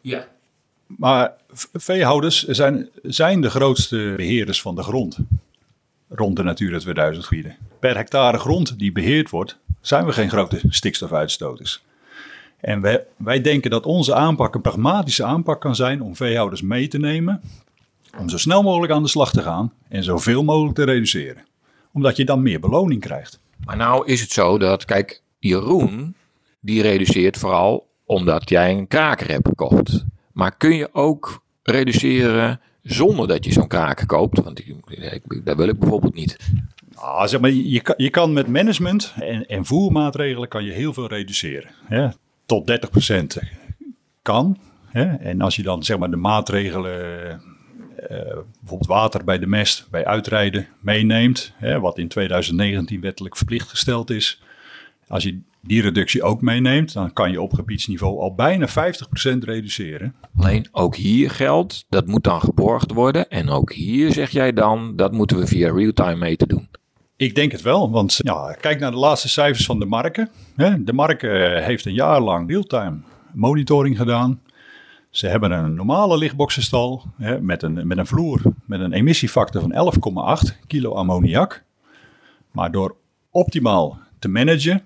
Ja. 0.00 0.26
Maar 0.86 1.32
veehouders 1.72 2.46
zijn, 2.46 2.88
zijn 3.02 3.40
de 3.40 3.50
grootste 3.50 4.14
beheerders 4.16 4.62
van 4.62 4.74
de 4.74 4.82
grond. 4.82 5.18
Rond 6.08 6.36
de 6.36 6.42
Natura 6.42 6.78
2000 6.78 7.26
gebieden. 7.26 7.56
Per 7.80 7.96
hectare 7.96 8.38
grond 8.38 8.78
die 8.78 8.92
beheerd 8.92 9.30
wordt, 9.30 9.58
zijn 9.80 10.06
we 10.06 10.12
geen 10.12 10.30
grote 10.30 10.60
stikstofuitstoters. 10.68 11.82
En 12.60 12.80
wij, 12.80 13.04
wij 13.16 13.40
denken 13.40 13.70
dat 13.70 13.86
onze 13.86 14.14
aanpak 14.14 14.54
een 14.54 14.60
pragmatische 14.60 15.24
aanpak 15.24 15.60
kan 15.60 15.74
zijn 15.74 16.02
om 16.02 16.16
veehouders 16.16 16.62
mee 16.62 16.88
te 16.88 16.98
nemen. 16.98 17.40
Om 18.18 18.28
zo 18.28 18.38
snel 18.38 18.62
mogelijk 18.62 18.92
aan 18.92 19.02
de 19.02 19.08
slag 19.08 19.32
te 19.32 19.42
gaan 19.42 19.72
en 19.88 20.04
zoveel 20.04 20.44
mogelijk 20.44 20.74
te 20.74 20.84
reduceren. 20.84 21.44
Omdat 21.92 22.16
je 22.16 22.24
dan 22.24 22.42
meer 22.42 22.60
beloning 22.60 23.00
krijgt. 23.00 23.40
Maar 23.64 23.76
nou 23.76 24.06
is 24.06 24.20
het 24.20 24.30
zo 24.30 24.58
dat, 24.58 24.84
kijk, 24.84 25.22
Jeroen, 25.38 26.14
die 26.60 26.82
reduceert 26.82 27.38
vooral 27.38 27.88
omdat 28.04 28.48
jij 28.48 28.70
een 28.70 28.88
kraker 28.88 29.30
hebt 29.30 29.48
gekocht. 29.48 30.04
Maar 30.32 30.56
kun 30.56 30.76
je 30.76 30.88
ook 30.92 31.42
reduceren 31.62 32.60
zonder 32.82 33.28
dat 33.28 33.44
je 33.44 33.52
zo'n 33.52 33.66
kraker 33.66 34.06
koopt? 34.06 34.42
Want 34.42 34.58
ik, 34.58 34.74
ik, 34.88 35.44
dat 35.44 35.56
wil 35.56 35.68
ik 35.68 35.78
bijvoorbeeld 35.78 36.14
niet. 36.14 36.36
Nou, 36.94 37.28
zeg 37.28 37.40
maar, 37.40 37.50
je, 37.50 37.80
kan, 37.80 37.94
je 37.96 38.10
kan 38.10 38.32
met 38.32 38.48
management 38.48 39.14
en, 39.20 39.46
en 39.46 39.64
voermaatregelen 39.64 40.48
kan 40.48 40.64
je 40.64 40.72
heel 40.72 40.92
veel 40.92 41.06
reduceren. 41.06 41.70
Hè? 41.84 42.08
Tot 42.50 42.66
30% 43.36 43.42
kan. 44.22 44.58
Hè? 44.86 45.04
En 45.04 45.40
als 45.40 45.56
je 45.56 45.62
dan 45.62 45.82
zeg 45.82 45.98
maar 45.98 46.10
de 46.10 46.16
maatregelen, 46.16 47.30
uh, 48.10 48.16
bijvoorbeeld 48.60 48.86
water 48.86 49.24
bij 49.24 49.38
de 49.38 49.46
mest, 49.46 49.86
bij 49.90 50.04
uitrijden 50.04 50.66
meeneemt, 50.80 51.52
hè, 51.56 51.80
wat 51.80 51.98
in 51.98 52.08
2019 52.08 53.00
wettelijk 53.00 53.36
verplicht 53.36 53.68
gesteld 53.68 54.10
is. 54.10 54.42
Als 55.08 55.22
je 55.22 55.40
die 55.62 55.82
reductie 55.82 56.22
ook 56.22 56.40
meeneemt, 56.40 56.92
dan 56.92 57.12
kan 57.12 57.30
je 57.30 57.40
op 57.40 57.52
gebiedsniveau 57.52 58.20
al 58.20 58.34
bijna 58.34 58.68
50% 58.68 59.44
reduceren. 59.44 60.14
Alleen 60.36 60.68
ook 60.72 60.96
hier 60.96 61.30
geldt, 61.30 61.84
dat 61.88 62.06
moet 62.06 62.24
dan 62.24 62.40
geborgd 62.40 62.92
worden. 62.92 63.28
En 63.28 63.48
ook 63.48 63.72
hier 63.72 64.12
zeg 64.12 64.30
jij 64.30 64.52
dan, 64.52 64.96
dat 64.96 65.12
moeten 65.12 65.38
we 65.38 65.46
via 65.46 65.72
real-time 65.72 66.16
meten 66.16 66.48
doen. 66.48 66.68
Ik 67.20 67.34
denk 67.34 67.52
het 67.52 67.62
wel, 67.62 67.90
want 67.90 68.18
ja, 68.22 68.52
kijk 68.60 68.80
naar 68.80 68.90
de 68.90 68.96
laatste 68.96 69.28
cijfers 69.28 69.66
van 69.66 69.78
de 69.78 69.84
marken. 69.84 70.30
De 70.78 70.92
marken 70.92 71.64
heeft 71.64 71.84
een 71.84 71.94
jaar 71.94 72.20
lang 72.20 72.48
real-time 72.48 73.00
monitoring 73.34 73.96
gedaan. 73.96 74.40
Ze 75.10 75.26
hebben 75.26 75.50
een 75.50 75.74
normale 75.74 76.18
lichtboxenstal 76.18 77.02
met, 77.40 77.62
een, 77.62 77.86
met 77.86 77.98
een 77.98 78.06
vloer 78.06 78.40
met 78.64 78.80
een 78.80 78.92
emissiefactor 78.92 79.60
van 79.60 79.92
11,8 80.44 80.66
kilo 80.66 80.92
ammoniak. 80.94 81.64
Maar 82.50 82.72
door 82.72 82.96
optimaal 83.30 83.98
te 84.18 84.28
managen, 84.28 84.84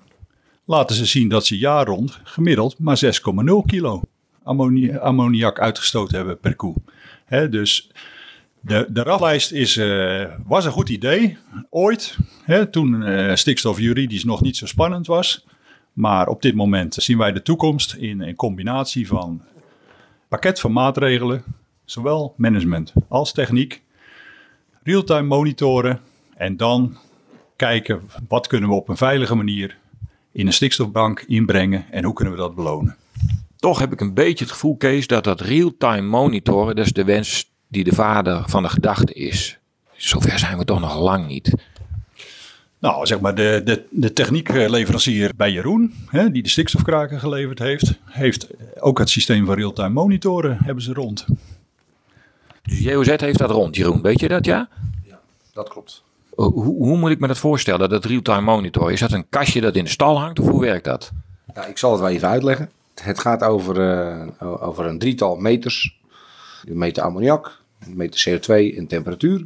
laten 0.65 0.97
ze 0.97 1.07
zien 1.07 1.29
dat 1.29 1.47
ze 1.47 1.59
jaar 1.59 1.87
rond 1.87 2.21
gemiddeld 2.23 2.79
maar 2.79 3.01
6,0 3.05 3.11
kilo 3.67 4.03
ammoniak 5.01 5.61
uitgestoten 5.61 6.17
hebben 6.17 6.39
per 6.39 6.57
koe. 6.57 6.75
Dus 7.51 7.91
de, 8.65 8.87
de 8.89 9.03
raflijst 9.03 9.53
is, 9.53 9.77
uh, 9.77 10.25
was 10.47 10.65
een 10.65 10.73
goed 10.73 10.89
idee, 10.89 11.37
ooit, 11.71 12.17
hè, 12.43 12.67
toen 12.67 13.03
uh, 13.03 13.35
stikstof 13.35 13.79
juridisch 13.79 14.25
nog 14.25 14.43
niet 14.43 14.57
zo 14.57 14.67
spannend 14.67 15.07
was. 15.07 15.47
Maar 15.93 16.29
op 16.29 16.43
dit 16.43 16.55
moment 16.55 16.95
zien 16.95 17.19
wij 17.19 17.33
de 17.33 17.43
toekomst 17.43 17.95
in 17.95 18.21
een 18.21 18.35
combinatie 18.35 19.07
van 19.07 19.43
pakket 20.29 20.61
van 20.61 20.73
maatregelen, 20.73 21.45
zowel 21.85 22.35
management 22.37 22.93
als 23.09 23.33
techniek, 23.33 23.83
real-time 24.83 25.23
monitoren 25.23 26.01
en 26.37 26.57
dan 26.57 26.97
kijken 27.57 28.03
wat 28.29 28.47
kunnen 28.47 28.69
we 28.69 28.75
op 28.75 28.89
een 28.89 28.97
veilige 28.97 29.35
manier 29.35 29.79
in 30.33 30.47
een 30.47 30.53
stikstofbank 30.53 31.21
inbrengen 31.21 31.85
en 31.91 32.05
hoe 32.05 32.15
kunnen 32.15 32.35
we 32.35 32.41
dat 32.41 32.55
belonen. 32.55 32.97
Toch 33.57 33.79
heb 33.79 33.93
ik 33.93 34.01
een 34.01 34.15
beetje 34.15 34.45
het 34.45 34.53
gevoel, 34.53 34.77
Kees, 34.77 35.07
dat 35.07 35.25
dat 35.25 35.41
real-time 35.41 36.09
monitoren, 36.09 36.75
is 36.75 36.93
de 36.93 37.05
wens 37.05 37.54
die 37.75 37.85
de 37.85 37.95
vader 37.95 38.43
van 38.47 38.63
de 38.63 38.69
gedachte 38.69 39.13
is. 39.13 39.59
Zover 39.97 40.39
zijn 40.39 40.59
we 40.59 40.65
toch 40.65 40.81
nog 40.81 41.01
lang 41.01 41.27
niet. 41.27 41.53
Nou, 42.79 43.07
zeg 43.07 43.21
maar, 43.21 43.35
de, 43.35 43.61
de, 43.65 43.85
de 43.91 44.13
techniekleverancier 44.13 45.33
bij 45.37 45.53
Jeroen, 45.53 45.95
hè, 46.07 46.31
die 46.31 46.43
de 46.43 46.49
stikstofkraken 46.49 47.19
geleverd 47.21 47.59
heeft, 47.59 47.99
heeft 48.05 48.47
ook 48.81 48.99
het 48.99 49.11
systeem 49.11 49.47
van 49.47 49.55
real-time 49.55 49.89
monitoren 49.89 50.59
hebben 50.65 50.85
ze 50.85 50.93
rond. 50.93 51.27
Dus 52.63 52.79
JOZ 52.79 53.17
heeft 53.17 53.39
dat 53.39 53.51
rond, 53.51 53.77
Jeroen, 53.77 54.03
weet 54.03 54.21
je 54.21 54.29
dat 54.29 54.45
ja? 54.45 54.69
Ja, 55.03 55.21
dat 55.53 55.69
klopt. 55.69 56.03
Hoe, 56.35 56.65
hoe 56.65 56.97
moet 56.97 57.11
ik 57.11 57.19
me 57.19 57.27
dat 57.27 57.39
voorstellen, 57.39 57.89
dat 57.89 58.05
real-time 58.05 58.41
monitor? 58.41 58.93
Is 58.93 59.01
dat 59.01 59.13
een 59.13 59.29
kastje 59.29 59.61
dat 59.61 59.77
in 59.77 59.85
de 59.85 59.91
stal 59.91 60.21
hangt 60.21 60.39
of 60.39 60.49
hoe 60.49 60.61
werkt 60.61 60.85
dat? 60.85 61.13
Ja, 61.55 61.65
ik 61.65 61.79
zal 61.79 61.91
het 61.91 62.01
wel 62.01 62.11
even 62.11 62.29
uitleggen. 62.29 62.71
Het 63.03 63.19
gaat 63.19 63.43
over, 63.43 63.77
uh, 64.43 64.63
over 64.63 64.87
een 64.87 64.99
drietal 64.99 65.37
meters. 65.37 65.99
We 66.63 66.75
meten 66.75 67.03
ammoniak, 67.03 67.61
we 67.79 67.95
meten 67.95 68.41
CO2 68.41 68.77
en 68.77 68.87
temperatuur. 68.87 69.45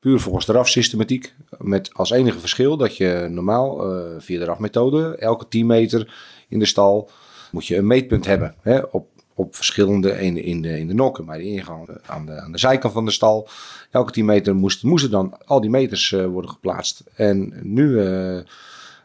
Puur 0.00 0.20
volgens 0.20 0.46
de 0.46 0.52
RAF-systematiek. 0.52 1.34
Met 1.58 1.94
als 1.94 2.10
enige 2.10 2.38
verschil 2.38 2.76
dat 2.76 2.96
je 2.96 3.26
normaal 3.30 3.96
uh, 3.96 4.14
via 4.18 4.38
de 4.38 4.44
RAF-methode 4.44 5.16
elke 5.16 5.48
10 5.48 5.66
meter 5.66 6.14
in 6.48 6.58
de 6.58 6.66
stal 6.66 7.10
moet 7.50 7.66
je 7.66 7.76
een 7.76 7.86
meetpunt 7.86 8.26
hebben. 8.26 8.54
Hè, 8.60 8.78
op, 8.78 9.08
op 9.34 9.56
verschillende, 9.56 10.10
in, 10.10 10.36
in, 10.36 10.62
de, 10.62 10.78
in 10.78 10.86
de 10.86 10.94
nokken, 10.94 11.24
maar 11.24 11.38
de 11.38 11.44
ingang 11.44 11.88
aan 12.06 12.26
de, 12.26 12.40
aan 12.40 12.52
de 12.52 12.58
zijkant 12.58 12.92
van 12.92 13.04
de 13.04 13.10
stal. 13.10 13.48
Elke 13.90 14.12
10 14.12 14.24
meter 14.24 14.54
moesten, 14.54 14.88
moesten 14.88 15.10
dan 15.10 15.38
al 15.44 15.60
die 15.60 15.70
meters 15.70 16.10
uh, 16.10 16.26
worden 16.26 16.50
geplaatst. 16.50 17.04
En 17.14 17.52
nu 17.62 17.88
uh, 17.88 18.40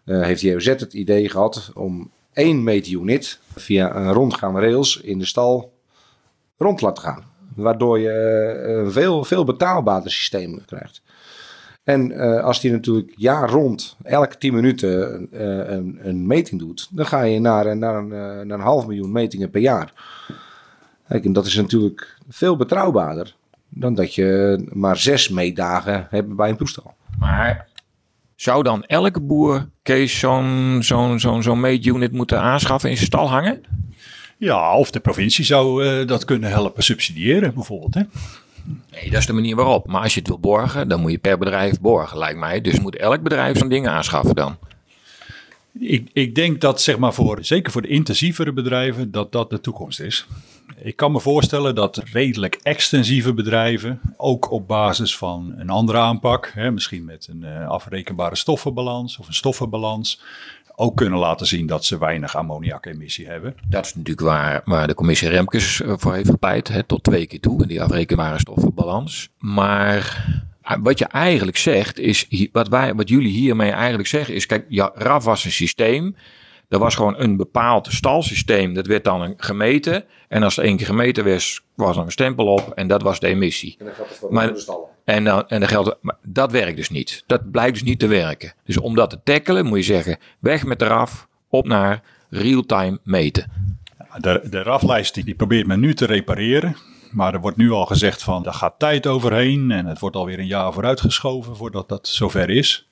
heeft 0.04 0.44
EOZ 0.44 0.66
het 0.66 0.94
idee 0.94 1.30
gehad 1.30 1.72
om 1.74 2.12
één 2.34 2.64
meetunit 2.64 3.40
via 3.56 3.96
een 3.96 4.14
rondgaande 4.14 4.60
rails 4.60 5.02
in 5.02 5.20
de 5.20 5.26
stal 5.26 5.74
rond 6.58 6.78
te 6.78 6.86
laten 6.86 7.04
gaan. 7.04 7.24
Waardoor 7.58 8.00
je 8.00 8.12
een 8.68 8.92
veel, 8.92 9.24
veel 9.24 9.44
betaalbaarder 9.44 10.12
systeem 10.12 10.66
krijgt. 10.66 11.02
En 11.84 12.12
uh, 12.12 12.44
als 12.44 12.62
die 12.62 12.72
natuurlijk 12.72 13.14
jaar 13.16 13.50
rond 13.50 13.98
elke 14.04 14.38
10 14.38 14.54
minuten 14.54 15.28
een, 15.32 16.00
een, 16.02 16.28
meting 16.28 16.60
doet, 16.60 16.88
dan 16.92 17.06
ga 17.06 17.22
je 17.22 17.40
naar, 17.40 17.78
naar, 17.78 17.96
een, 17.96 18.08
naar 18.48 18.60
een 18.60 18.66
half 18.66 18.88
miljoen 18.88 19.12
metingen 19.12 19.50
per 19.50 19.62
jaar. 19.62 19.94
Kijk, 21.08 21.26
en 21.26 21.34
dat 21.34 21.46
is 21.46 21.56
natuurlijk 21.56 22.18
veel 22.30 22.56
betrouwbaarder 22.56 23.36
dan 23.70 23.94
dat 23.94 24.16
je 24.16 24.62
maar 24.74 24.98
zes 24.98 25.30
meetdagen 25.30 26.08
hebt 26.10 26.36
bij 26.36 26.50
een 26.50 26.58
toestel. 26.58 26.94
Maar 27.20 27.68
zou 28.36 28.64
dan 28.64 28.84
elke 28.84 29.22
boer, 29.22 29.70
Kees, 29.82 30.20
zo'n 30.20 30.78
zo'n 30.82 31.20
zo'n 31.20 31.44
zo'n 31.44 31.60
meetunit 31.60 32.12
moeten 32.12 32.42
aanschaffen 32.42 32.90
in 32.90 32.96
zijn 32.96 33.08
stal 33.08 33.30
hangen? 33.30 33.62
Ja, 34.38 34.78
of 34.78 34.92
de 34.92 35.00
provincie 35.00 35.46
zou 35.46 35.86
uh, 35.86 36.08
dat 36.08 36.26
kunnen 36.26 36.50
helpen 36.50 36.84
subsidiëren 36.84 37.54
bijvoorbeeld. 37.54 37.94
Hè? 37.94 38.02
Nee, 38.92 39.10
dat 39.10 39.20
is 39.20 39.26
de 39.26 39.34
manier 39.34 39.56
waarop. 39.56 39.88
Maar 39.88 40.02
als 40.02 40.14
je 40.14 40.20
het 40.20 40.28
wil 40.28 40.40
borgen, 40.40 40.88
dan 40.88 41.02
moet 41.02 41.12
je 41.12 41.18
per 41.18 41.38
bedrijf 41.38 41.80
borgen, 41.80 42.18
lijkt 42.18 42.40
mij. 42.40 42.62
Dus 42.62 42.80
moet 42.80 42.96
elk 42.96 43.22
bedrijf 43.22 43.58
zo'n 43.58 43.70
ding 43.70 43.88
aanschaffen 43.88 44.36
dan. 44.36 44.58
Ik, 45.80 46.10
ik 46.14 46.36
denk 46.36 46.62
dat, 46.62 46.82
zeg 46.82 46.98
maar, 46.98 47.14
voor, 47.14 47.38
zeker 47.42 47.72
voor 47.72 47.82
de 47.82 47.88
intensievere 47.88 48.54
bedrijven, 48.54 49.12
dat 49.12 49.32
dat 49.32 49.50
de 49.50 49.62
toekomst 49.62 50.00
is. 50.00 50.28
Ik 50.82 50.96
kan 50.96 51.12
me 51.12 51.20
voorstellen 51.20 51.76
dat 51.76 52.02
redelijk 52.12 52.60
extensieve 52.62 53.34
bedrijven, 53.34 54.00
ook 54.18 54.52
op 54.52 54.68
basis 54.68 55.18
van 55.18 55.54
een 55.58 55.70
andere 55.70 55.98
aanpak, 55.98 56.52
hè, 56.54 56.72
misschien 56.72 57.06
met 57.06 57.28
een 57.32 57.44
uh, 57.44 57.70
afrekenbare 57.70 58.36
stoffenbalans 58.36 59.18
of 59.18 59.28
een 59.28 59.34
stoffenbalans, 59.34 60.22
ook 60.80 60.96
kunnen 60.96 61.20
laten 61.20 61.48
zien 61.48 61.68
dat 61.68 61.86
ze 61.86 61.98
weinig 61.98 62.36
ammoniakemissie 62.36 63.28
hebben. 63.28 63.56
Dat 63.68 63.86
is 63.86 63.96
natuurlijk 63.96 64.28
waar, 64.28 64.62
waar 64.66 64.88
de 64.88 64.94
commissie 64.94 65.30
Remkes 65.30 65.82
eh, 65.82 65.94
voor 65.98 66.14
heeft 66.14 66.30
gepleit, 66.30 66.84
tot 66.88 67.04
twee 67.04 67.28
keer 67.28 67.40
toe 67.40 67.62
in 67.62 67.68
die 67.68 67.82
afrekenbare 67.82 68.40
stoffenbalans. 68.40 69.30
Maar 69.40 70.26
eh, 70.62 70.78
wat 70.80 71.00
je 71.00 71.06
eigenlijk 71.06 71.58
zegt 71.58 72.00
is, 72.00 72.50
wat, 72.52 72.68
wij, 72.68 72.96
wat 72.96 73.10
jullie 73.10 73.32
hiermee 73.32 73.72
eigenlijk 73.72 74.08
zeggen 74.08 74.36
is, 74.36 74.46
kijk, 74.46 74.66
ja, 74.70 74.92
RAF 74.96 75.24
was 75.24 75.46
een 75.46 75.52
systeem. 75.52 76.16
Er 76.70 76.80
was 76.80 76.96
gewoon 76.96 77.16
een 77.18 77.38
bepaald 77.38 77.88
stalsysteem, 77.92 78.74
dat 78.74 78.88
werd 78.88 79.04
dan 79.04 79.34
gemeten. 79.38 80.04
En 80.28 80.44
als 80.44 80.58
er 80.58 80.64
één 80.64 80.78
keer 80.78 80.86
gemeten 80.86 81.26
was, 81.26 81.62
was 81.76 81.98
er 81.98 82.04
een 82.04 82.12
stempel 82.12 82.46
op 82.46 82.72
en 82.76 82.88
dat 82.88 83.02
was 83.02 83.20
de 83.20 83.28
emissie. 83.28 83.76
En 83.80 83.86
dat 83.86 83.96
geldt 83.96 84.16
voor 84.16 84.34
maar, 84.34 84.54
de 84.54 84.60
stallen. 84.60 84.88
En, 85.06 85.24
dan, 85.24 85.48
en 85.48 85.60
dan 85.60 85.70
geldt, 85.70 85.98
maar 86.02 86.18
dat 86.24 86.52
werkt 86.52 86.78
dus 86.78 86.90
niet. 86.90 87.24
Dat 87.28 87.52
blijkt 87.52 87.74
dus 87.74 87.84
niet 87.84 88.00
te 88.00 88.08
werken. 88.08 88.54
Dus 88.64 88.78
om 88.78 88.96
dat 88.96 89.10
te 89.10 89.20
tackelen 89.24 89.66
moet 89.66 89.78
je 89.78 89.84
zeggen, 89.84 90.18
weg 90.40 90.66
met 90.66 90.80
de 90.80 90.86
RAF, 90.86 91.28
op 91.50 91.68
naar 91.68 92.04
real-time 92.30 93.00
meten. 93.04 93.52
De, 94.18 94.48
de 94.50 94.64
RAF-lijst 94.64 95.26
die 95.26 95.36
probeert 95.36 95.68
men 95.68 95.80
nu 95.80 95.94
te 95.94 96.06
repareren. 96.06 96.76
Maar 97.12 97.34
er 97.34 97.42
wordt 97.42 97.58
nu 97.58 97.72
al 97.72 97.86
gezegd 97.86 98.24
van, 98.24 98.44
daar 98.44 98.54
gaat 98.54 98.80
tijd 98.80 99.08
overheen 99.08 99.72
en 99.72 99.86
het 99.86 100.00
wordt 100.00 100.16
alweer 100.16 100.40
een 100.40 100.48
jaar 100.48 100.74
vooruitgeschoven 100.74 101.56
voordat 101.56 101.90
dat 101.90 102.08
zover 102.08 102.50
is. 102.50 102.87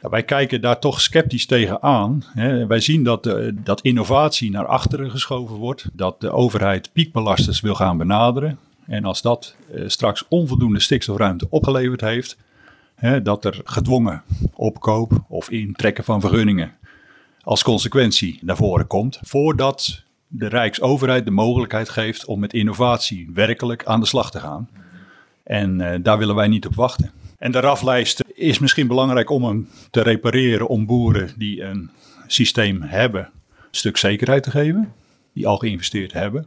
Wij 0.00 0.22
kijken 0.22 0.60
daar 0.60 0.78
toch 0.78 1.00
sceptisch 1.00 1.46
tegenaan. 1.46 2.24
Hè. 2.26 2.66
Wij 2.66 2.80
zien 2.80 3.02
dat, 3.02 3.22
de, 3.22 3.54
dat 3.62 3.80
innovatie 3.80 4.50
naar 4.50 4.66
achteren 4.66 5.10
geschoven 5.10 5.56
wordt, 5.56 5.88
dat 5.92 6.20
de 6.20 6.30
overheid 6.30 6.90
piekbelasters 6.92 7.60
wil 7.60 7.74
gaan 7.74 7.98
benaderen. 7.98 8.58
En 8.86 9.04
als 9.04 9.22
dat 9.22 9.54
eh, 9.72 9.82
straks 9.86 10.24
onvoldoende 10.28 10.80
stikstofruimte 10.80 11.46
opgeleverd 11.50 12.00
heeft, 12.00 12.36
dat 13.22 13.44
er 13.44 13.60
gedwongen 13.64 14.22
opkoop 14.54 15.24
of 15.28 15.50
intrekken 15.50 16.04
van 16.04 16.20
vergunningen 16.20 16.72
als 17.46 17.62
consequentie 17.62 18.38
naar 18.42 18.56
voren 18.56 18.86
komt, 18.86 19.18
voordat 19.22 20.02
de 20.28 20.46
Rijksoverheid 20.48 21.24
de 21.24 21.30
mogelijkheid 21.30 21.88
geeft 21.88 22.24
om 22.24 22.40
met 22.40 22.52
innovatie 22.52 23.30
werkelijk 23.34 23.84
aan 23.84 24.00
de 24.00 24.06
slag 24.06 24.30
te 24.30 24.40
gaan. 24.40 24.68
En 25.42 25.80
uh, 25.80 25.94
daar 26.02 26.18
willen 26.18 26.34
wij 26.34 26.48
niet 26.48 26.66
op 26.66 26.74
wachten. 26.74 27.10
En 27.38 27.52
de 27.52 27.60
RAF-lijst 27.60 28.24
is 28.36 28.58
misschien 28.58 28.86
belangrijk 28.86 29.30
om 29.30 29.44
hem 29.44 29.68
te 29.90 30.02
repareren 30.02 30.68
om 30.68 30.86
boeren 30.86 31.30
die 31.36 31.62
een 31.62 31.90
systeem 32.26 32.82
hebben, 32.82 33.30
een 33.50 33.62
stuk 33.70 33.96
zekerheid 33.96 34.42
te 34.42 34.50
geven, 34.50 34.92
die 35.32 35.46
al 35.46 35.56
geïnvesteerd 35.56 36.12
hebben. 36.12 36.46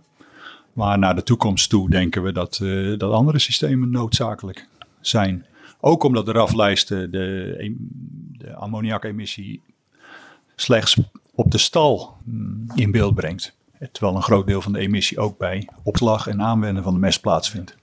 Maar 0.74 1.00
naar 1.00 1.16
de 1.16 1.24
toekomst 1.24 1.70
toe 1.70 1.90
denken 1.90 2.24
we 2.24 2.32
dat, 2.32 2.60
uh, 2.62 2.98
dat 2.98 3.12
andere 3.12 3.40
systemen 3.40 3.90
noodzakelijk 3.90 4.68
zijn. 5.02 5.46
Ook 5.80 6.04
omdat 6.04 6.26
de 6.26 6.32
RAF-lijst 6.32 6.88
de, 6.88 7.08
de 8.38 8.54
ammoniakemissie 8.54 9.62
slechts 10.56 10.98
op 11.32 11.52
de 11.52 11.58
stal 11.58 12.18
mm, 12.24 12.66
in 12.76 12.92
beeld 12.92 13.16
brengt. 13.16 13.58
Terwijl 13.92 14.16
een 14.16 14.24
groot 14.24 14.48
deel 14.48 14.62
van 14.62 14.74
de 14.74 14.80
emissie 14.80 15.20
ook 15.20 15.38
bij 15.38 15.68
opslag 15.84 16.28
en 16.28 16.42
aanwenden 16.42 16.84
van 16.84 16.94
de 16.94 17.00
mest 17.00 17.22
plaatsvindt. 17.22 17.76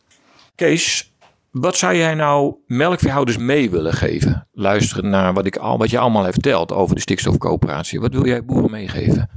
Kees, 0.54 1.12
wat 1.61 1.76
zou 1.76 1.96
jij 1.96 2.14
nou 2.14 2.54
melkveehouders 2.66 3.36
mee 3.36 3.70
willen 3.70 3.92
geven? 3.92 4.46
Luisteren 4.52 5.11
naar 5.11 5.34
wat, 5.34 5.46
ik 5.46 5.57
al, 5.57 5.78
wat 5.78 5.90
je 5.90 5.98
allemaal 5.98 6.22
hebt 6.22 6.34
verteld 6.34 6.72
over 6.72 6.94
de 6.94 7.00
stikstofcoöperatie. 7.00 8.00
Wat 8.00 8.12
wil 8.12 8.26
jij 8.26 8.44
boeren 8.44 8.70
meegeven? 8.70 9.30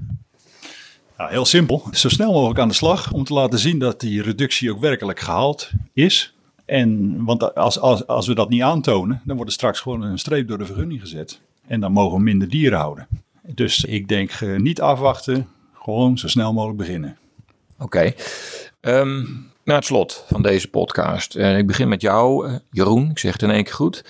Nou, 1.18 1.32
heel 1.32 1.46
simpel. 1.46 1.88
Zo 1.92 2.10
snel 2.10 2.32
mogelijk 2.32 2.60
aan 2.60 2.68
de 2.68 2.74
slag 2.74 3.12
om 3.12 3.24
te 3.24 3.34
laten 3.34 3.60
zien 3.60 3.80
dat 3.80 4.00
die 4.00 4.22
reductie 4.22 4.72
ook 4.72 4.80
werkelijk 4.80 5.20
gehaald 5.20 5.72
is. 5.94 6.36
En, 6.66 7.16
want 7.24 7.56
als, 7.56 7.80
als, 7.80 8.08
als 8.08 8.28
we 8.28 8.36
dat 8.36 8.50
niet 8.50 8.62
aantonen, 8.62 9.22
dan 9.26 9.36
wordt 9.36 9.52
er 9.52 9.58
straks 9.58 9.80
gewoon 9.80 10.02
een 10.02 10.20
streep 10.20 10.48
door 10.48 10.58
de 10.58 10.66
vergunning 10.66 11.00
gezet. 11.00 11.42
En 11.68 11.80
dan 11.80 11.92
mogen 11.92 12.18
we 12.18 12.24
minder 12.24 12.50
dieren 12.50 12.80
houden. 12.80 13.08
Dus 13.42 13.84
ik 13.84 14.08
denk 14.08 14.32
eh, 14.32 14.56
niet 14.56 14.82
afwachten, 14.82 15.48
gewoon 15.74 16.18
zo 16.18 16.28
snel 16.28 16.54
mogelijk 16.54 16.78
beginnen. 16.78 17.18
Oké. 17.78 18.14
Ehm, 18.82 19.26
naar 19.70 19.78
het 19.78 19.88
slot 19.88 20.24
van 20.28 20.42
deze 20.42 20.70
podcast. 20.70 21.36
Uh, 21.36 21.58
ik 21.58 21.68
begin 21.68 21.88
met 21.88 22.02
jou, 22.02 22.48
uh, 22.48 22.56
Jeroen. 22.72 23.10
Ik 23.10 23.20
zeg 23.20 23.34
het 23.34 23.42
in 23.42 23.50
één 23.50 23.64
keer 23.64 23.74
goed. 23.74 24.04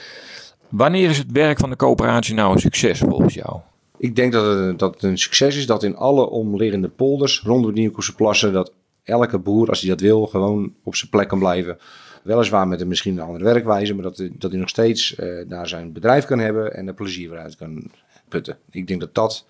Wanneer 0.69 1.09
is 1.09 1.17
het 1.17 1.31
werk 1.31 1.59
van 1.59 1.69
de 1.69 1.75
coöperatie 1.75 2.33
nou 2.33 2.53
een 2.53 2.59
succes 2.59 2.99
volgens 2.99 3.33
jou? 3.33 3.59
Ik 3.97 4.15
denk 4.15 4.33
dat 4.33 4.57
het, 4.57 4.79
dat 4.79 5.03
een 5.03 5.17
succes 5.17 5.55
is 5.55 5.65
dat 5.65 5.83
in 5.83 5.95
alle 5.95 6.29
omliggende 6.29 6.87
polders 6.87 7.41
rondom 7.41 7.73
de 7.73 7.79
Nieuwkoerse 7.79 8.15
plassen... 8.15 8.53
dat 8.53 8.71
elke 9.03 9.37
boer, 9.37 9.69
als 9.69 9.79
hij 9.79 9.89
dat 9.89 9.99
wil, 9.99 10.25
gewoon 10.25 10.73
op 10.83 10.95
zijn 10.95 11.09
plek 11.09 11.27
kan 11.27 11.39
blijven. 11.39 11.77
Weliswaar 12.23 12.67
met 12.67 12.81
een 12.81 12.87
misschien 12.87 13.17
een 13.17 13.25
andere 13.25 13.43
werkwijze, 13.43 13.93
maar 13.93 14.03
dat, 14.03 14.29
dat 14.31 14.51
hij 14.51 14.59
nog 14.59 14.69
steeds 14.69 15.15
uh, 15.19 15.49
daar 15.49 15.67
zijn 15.67 15.93
bedrijf 15.93 16.25
kan 16.25 16.39
hebben 16.39 16.73
en 16.73 16.87
er 16.87 16.93
plezier 16.93 17.37
uit 17.37 17.55
kan 17.55 17.91
putten. 18.27 18.57
Ik 18.71 18.87
denk 18.87 18.99
dat 18.99 19.15
dat, 19.15 19.45